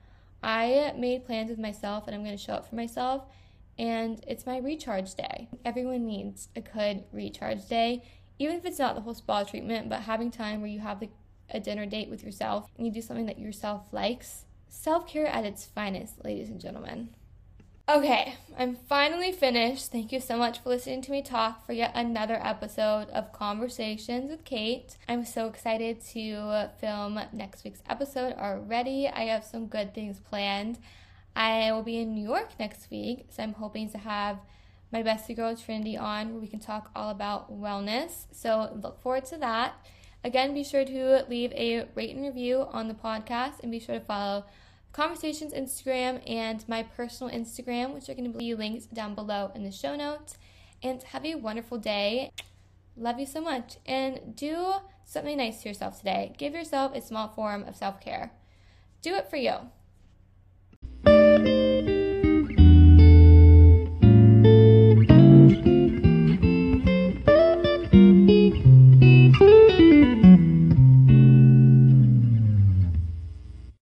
I 0.44 0.94
made 0.96 1.26
plans 1.26 1.50
with 1.50 1.60
myself, 1.60 2.06
and 2.06 2.16
I'm 2.16 2.24
gonna 2.24 2.38
show 2.38 2.54
up 2.54 2.70
for 2.70 2.76
myself 2.76 3.24
and 3.78 4.24
it's 4.28 4.46
my 4.46 4.58
recharge 4.58 5.16
day. 5.16 5.50
Everyone 5.66 6.06
needs 6.06 6.50
a 6.56 6.62
good 6.62 7.04
recharge 7.12 7.68
day, 7.68 8.04
even 8.40 8.58
if 8.58 8.66
it's 8.66 8.80
not 8.80 8.96
the 8.96 9.02
whole 9.02 9.14
spa 9.14 9.44
treatment, 9.44 9.90
but 9.90 10.02
having 10.02 10.32
time 10.32 10.62
where 10.62 10.70
you 10.70 10.80
have 10.80 11.04
a 11.50 11.60
dinner 11.60 11.86
date 11.86 12.10
with 12.10 12.24
yourself 12.24 12.68
and 12.78 12.86
you 12.86 12.94
do 12.94 13.02
something 13.02 13.26
that 13.26 13.40
yourself 13.40 13.84
likes. 13.92 14.46
Self 14.70 15.08
care 15.08 15.28
at 15.28 15.46
its 15.46 15.66
finest, 15.66 16.24
ladies 16.24 16.50
and 16.50 16.60
gentlemen. 16.60 17.10
Okay, 17.90 18.36
I'm 18.58 18.76
finally 18.76 19.34
finished. 19.34 19.92
Thank 19.92 20.14
you 20.14 20.22
so 20.22 20.38
much 20.38 20.60
for 20.60 20.70
listening 20.70 21.02
to 21.02 21.12
me 21.12 21.22
talk 21.22 21.66
for 21.66 21.74
yet 21.74 21.92
another 21.94 22.40
episode 22.42 23.10
of 23.10 23.34
Konversations 23.34 24.30
with 24.30 24.46
Kate. 24.46 24.96
I'm 25.10 25.26
so 25.26 25.48
excited 25.48 26.00
to 26.14 26.70
film 26.80 27.20
next 27.34 27.66
week's 27.66 27.82
episode 27.90 28.34
already. 28.38 29.10
I 29.10 29.24
have 29.24 29.44
some 29.44 29.68
good 29.68 29.94
things 29.94 30.20
planned. 30.20 30.78
I 31.36 31.72
will 31.72 31.84
be 31.84 31.98
in 31.98 32.14
New 32.14 32.28
York 32.28 32.50
next 32.60 32.90
week, 32.92 33.28
so 33.30 33.44
I'm 33.44 33.54
hoping 33.54 33.90
to 33.92 33.98
have 33.98 34.40
my 34.92 35.02
bestie 35.02 35.36
girl 35.36 35.56
Trinity 35.56 35.98
on 35.98 36.32
where 36.32 36.42
we 36.42 36.48
can 36.48 36.60
talk 36.60 36.92
all 36.96 37.10
about 37.10 37.52
wellness. 37.52 38.26
So 38.32 38.78
look 38.82 39.02
forward 39.02 39.26
to 39.26 39.38
that. 39.38 39.74
Again, 40.24 40.54
be 40.54 40.64
sure 40.64 40.86
to 40.86 41.26
leave 41.30 41.52
a 41.54 41.88
rate 41.96 42.16
and 42.16 42.24
review 42.24 42.68
on 42.72 42.88
the 42.88 42.94
podcast 42.94 43.62
and 43.62 43.72
be 43.72 43.80
sure 43.80 44.00
to 44.00 44.06
follow 44.06 44.46
Konversations 44.94 45.58
Instagram 45.58 46.22
and 46.30 46.68
my 46.68 46.84
personal 46.84 47.34
Instagram, 47.34 47.94
which 47.94 48.10
are 48.10 48.14
going 48.14 48.32
to 48.32 48.38
be 48.38 48.54
linked 48.54 48.94
down 48.94 49.16
below 49.16 49.52
in 49.56 49.64
the 49.64 49.72
show 49.72 49.96
notes. 49.96 50.38
And 50.84 51.02
have 51.04 51.26
a 51.26 51.36
wonderful 51.36 51.78
day. 51.78 52.32
Love 52.98 53.20
you 53.20 53.26
so 53.26 53.40
much. 53.40 53.78
And 53.86 54.36
do 54.36 54.74
something 55.06 55.38
nice 55.38 55.62
to 55.62 55.70
yourself 55.70 56.00
today. 56.00 56.34
Give 56.38 56.54
yourself 56.54 56.94
a 56.94 57.02
small 57.02 57.30
form 57.30 57.64
of 57.64 57.76
self 57.76 58.02
care. 58.02 58.34
Do 59.02 59.16
it 59.16 59.30
for 59.30 59.38
you. 59.38 59.54